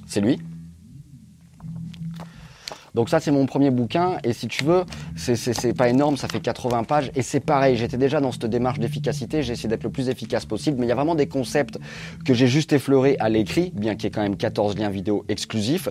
c'est 0.07 0.21
lui. 0.21 0.39
Donc 2.93 3.09
ça, 3.09 3.19
c'est 3.19 3.31
mon 3.31 3.45
premier 3.45 3.71
bouquin. 3.71 4.17
Et 4.23 4.33
si 4.33 4.47
tu 4.47 4.63
veux, 4.63 4.83
c'est 5.15 5.73
pas 5.75 5.89
énorme, 5.89 6.17
ça 6.17 6.27
fait 6.27 6.39
80 6.39 6.83
pages. 6.83 7.11
Et 7.15 7.21
c'est 7.21 7.39
pareil, 7.39 7.75
j'étais 7.75 7.97
déjà 7.97 8.21
dans 8.21 8.31
cette 8.31 8.45
démarche 8.45 8.79
d'efficacité. 8.79 9.43
J'ai 9.43 9.53
essayé 9.53 9.69
d'être 9.69 9.83
le 9.83 9.89
plus 9.89 10.09
efficace 10.09 10.45
possible. 10.45 10.77
Mais 10.79 10.85
il 10.85 10.89
y 10.89 10.91
a 10.91 10.95
vraiment 10.95 11.15
des 11.15 11.27
concepts 11.27 11.79
que 12.25 12.33
j'ai 12.33 12.47
juste 12.47 12.73
effleurés 12.73 13.17
à 13.19 13.29
l'écrit, 13.29 13.71
bien 13.75 13.95
qu'il 13.95 14.05
y 14.05 14.07
ait 14.07 14.11
quand 14.11 14.21
même 14.21 14.37
14 14.37 14.77
liens 14.77 14.89
vidéo 14.89 15.25
exclusifs. 15.27 15.89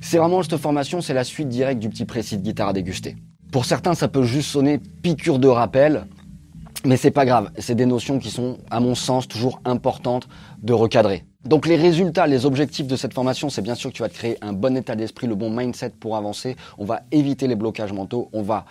C'est 0.00 0.18
vraiment 0.18 0.42
cette 0.42 0.56
formation, 0.56 1.00
c'est 1.00 1.14
la 1.14 1.24
suite 1.24 1.48
directe 1.48 1.80
du 1.80 1.88
petit 1.88 2.04
précis 2.04 2.36
de 2.36 2.42
guitare 2.42 2.68
à 2.68 2.72
déguster. 2.72 3.16
Pour 3.52 3.64
certains, 3.64 3.94
ça 3.94 4.08
peut 4.08 4.24
juste 4.24 4.50
sonner 4.50 4.78
piqûre 5.02 5.38
de 5.38 5.48
rappel. 5.48 6.06
Mais 6.84 6.96
c'est 6.96 7.10
pas 7.10 7.26
grave, 7.26 7.50
c'est 7.58 7.74
des 7.74 7.84
notions 7.84 8.18
qui 8.18 8.30
sont, 8.30 8.56
à 8.70 8.80
mon 8.80 8.94
sens, 8.94 9.28
toujours 9.28 9.60
importantes 9.66 10.28
de 10.62 10.72
recadrer. 10.72 11.24
Donc 11.44 11.66
les 11.66 11.76
résultats, 11.76 12.26
les 12.26 12.44
objectifs 12.44 12.86
de 12.86 12.96
cette 12.96 13.14
formation, 13.14 13.48
c'est 13.48 13.62
bien 13.62 13.74
sûr 13.74 13.90
que 13.90 13.96
tu 13.96 14.02
vas 14.02 14.08
te 14.08 14.14
créer 14.14 14.36
un 14.42 14.52
bon 14.52 14.76
état 14.76 14.94
d'esprit, 14.94 15.26
le 15.26 15.34
bon 15.34 15.50
mindset 15.50 15.90
pour 15.98 16.16
avancer. 16.16 16.56
On 16.76 16.84
va 16.84 17.00
éviter 17.12 17.46
les 17.48 17.56
blocages 17.56 17.92
mentaux. 17.92 18.28
On 18.32 18.42
va 18.42 18.66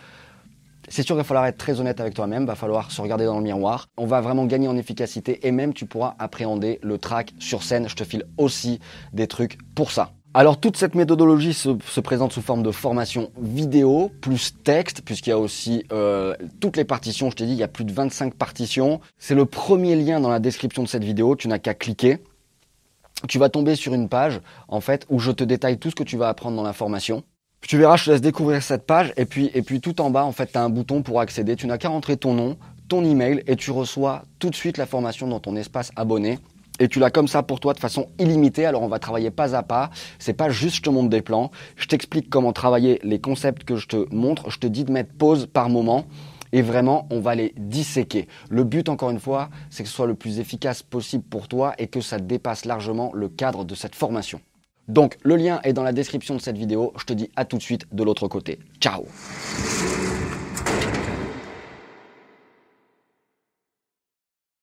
c'est 0.91 1.03
sûr 1.03 1.13
qu'il 1.13 1.17
va 1.17 1.23
falloir 1.23 1.45
être 1.45 1.57
très 1.57 1.79
honnête 1.79 1.99
avec 1.99 2.15
toi-même, 2.15 2.47
va 2.47 2.55
falloir 2.55 2.91
se 2.91 2.99
regarder 2.99 3.25
dans 3.25 3.37
le 3.37 3.43
miroir. 3.43 3.87
On 3.97 4.07
va 4.07 4.21
vraiment 4.21 4.45
gagner 4.45 4.67
en 4.67 4.75
efficacité 4.75 5.47
et 5.47 5.51
même 5.51 5.73
tu 5.73 5.85
pourras 5.85 6.15
appréhender 6.17 6.79
le 6.81 6.97
track 6.97 7.33
sur 7.37 7.61
scène. 7.61 7.87
Je 7.87 7.95
te 7.95 8.03
file 8.03 8.25
aussi 8.37 8.79
des 9.13 9.27
trucs 9.27 9.59
pour 9.75 9.91
ça. 9.91 10.13
Alors 10.33 10.59
toute 10.59 10.77
cette 10.77 10.95
méthodologie 10.95 11.53
se, 11.53 11.99
présente 11.99 12.33
sous 12.33 12.41
forme 12.41 12.63
de 12.63 12.71
formation 12.71 13.31
vidéo 13.39 14.11
plus 14.21 14.53
texte, 14.63 15.01
puisqu'il 15.03 15.31
y 15.31 15.33
a 15.33 15.39
aussi 15.39 15.85
euh, 15.91 16.35
toutes 16.59 16.77
les 16.77 16.85
partitions, 16.85 17.31
je 17.31 17.35
t'ai 17.35 17.45
dit, 17.45 17.53
il 17.53 17.57
y 17.57 17.63
a 17.63 17.67
plus 17.67 17.85
de 17.85 17.91
25 17.91 18.35
partitions. 18.35 18.99
C'est 19.17 19.35
le 19.35 19.45
premier 19.45 19.95
lien 19.95 20.19
dans 20.19 20.29
la 20.29 20.39
description 20.39 20.83
de 20.83 20.87
cette 20.87 21.03
vidéo, 21.03 21.35
tu 21.35 21.47
n'as 21.47 21.57
qu'à 21.57 21.73
cliquer 21.73 22.19
tu 23.27 23.39
vas 23.39 23.49
tomber 23.49 23.75
sur 23.75 23.93
une 23.93 24.09
page, 24.09 24.41
en 24.67 24.81
fait, 24.81 25.05
où 25.09 25.19
je 25.19 25.31
te 25.31 25.43
détaille 25.43 25.77
tout 25.77 25.89
ce 25.89 25.95
que 25.95 26.03
tu 26.03 26.17
vas 26.17 26.29
apprendre 26.29 26.55
dans 26.55 26.63
la 26.63 26.73
formation. 26.73 27.23
Tu 27.61 27.77
verras, 27.77 27.97
je 27.97 28.05
te 28.05 28.11
laisse 28.11 28.21
découvrir 28.21 28.63
cette 28.63 28.85
page, 28.85 29.13
et 29.17 29.25
puis, 29.25 29.51
et 29.53 29.61
puis 29.61 29.81
tout 29.81 29.99
en 29.99 30.09
bas, 30.09 30.23
en 30.23 30.31
fait, 30.31 30.51
tu 30.51 30.57
as 30.57 30.63
un 30.63 30.69
bouton 30.69 31.01
pour 31.01 31.19
accéder. 31.19 31.55
Tu 31.55 31.67
n'as 31.67 31.77
qu'à 31.77 31.89
rentrer 31.89 32.15
ton 32.15 32.33
nom, 32.33 32.57
ton 32.87 33.03
email, 33.03 33.43
et 33.47 33.55
tu 33.55 33.71
reçois 33.71 34.23
tout 34.39 34.49
de 34.49 34.55
suite 34.55 34.77
la 34.77 34.85
formation 34.85 35.27
dans 35.27 35.39
ton 35.39 35.55
espace 35.55 35.91
abonné. 35.95 36.39
Et 36.79 36.87
tu 36.87 36.99
l'as 36.99 37.11
comme 37.11 37.27
ça 37.27 37.43
pour 37.43 37.59
toi 37.59 37.73
de 37.73 37.79
façon 37.79 38.07
illimitée. 38.19 38.65
Alors 38.65 38.83
on 38.83 38.87
va 38.87 38.99
travailler 38.99 39.31
pas 39.31 39.53
à 39.53 39.63
pas. 39.63 39.89
C'est 40.17 40.33
pas 40.33 40.49
juste 40.49 40.77
je 40.77 40.81
te 40.81 40.89
montre 40.89 41.09
des 41.09 41.21
plans. 41.21 41.51
Je 41.75 41.87
t'explique 41.87 42.29
comment 42.29 42.53
travailler 42.53 43.01
les 43.03 43.19
concepts 43.19 43.65
que 43.65 43.75
je 43.75 43.87
te 43.87 44.15
montre. 44.15 44.49
Je 44.49 44.59
te 44.59 44.67
dis 44.67 44.85
de 44.85 44.91
mettre 44.91 45.13
pause 45.13 45.45
par 45.45 45.69
moment 45.69 46.05
et 46.51 46.61
vraiment 46.61 47.07
on 47.11 47.19
va 47.19 47.35
les 47.35 47.53
disséquer. 47.57 48.27
Le 48.49 48.63
but 48.63 48.89
encore 48.89 49.09
une 49.09 49.19
fois, 49.19 49.49
c'est 49.69 49.83
que 49.83 49.89
ce 49.89 49.95
soit 49.95 50.07
le 50.07 50.15
plus 50.15 50.39
efficace 50.39 50.83
possible 50.83 51.23
pour 51.23 51.47
toi 51.47 51.73
et 51.77 51.87
que 51.87 52.01
ça 52.01 52.19
dépasse 52.19 52.65
largement 52.65 53.11
le 53.13 53.29
cadre 53.29 53.65
de 53.65 53.75
cette 53.75 53.95
formation. 53.95 54.41
Donc 54.87 55.17
le 55.23 55.35
lien 55.35 55.59
est 55.63 55.73
dans 55.73 55.83
la 55.83 55.93
description 55.93 56.35
de 56.35 56.41
cette 56.41 56.57
vidéo, 56.57 56.93
je 56.97 57.05
te 57.05 57.13
dis 57.13 57.29
à 57.35 57.45
tout 57.45 57.57
de 57.57 57.61
suite 57.61 57.85
de 57.91 58.03
l'autre 58.03 58.27
côté. 58.27 58.59
Ciao 58.79 59.05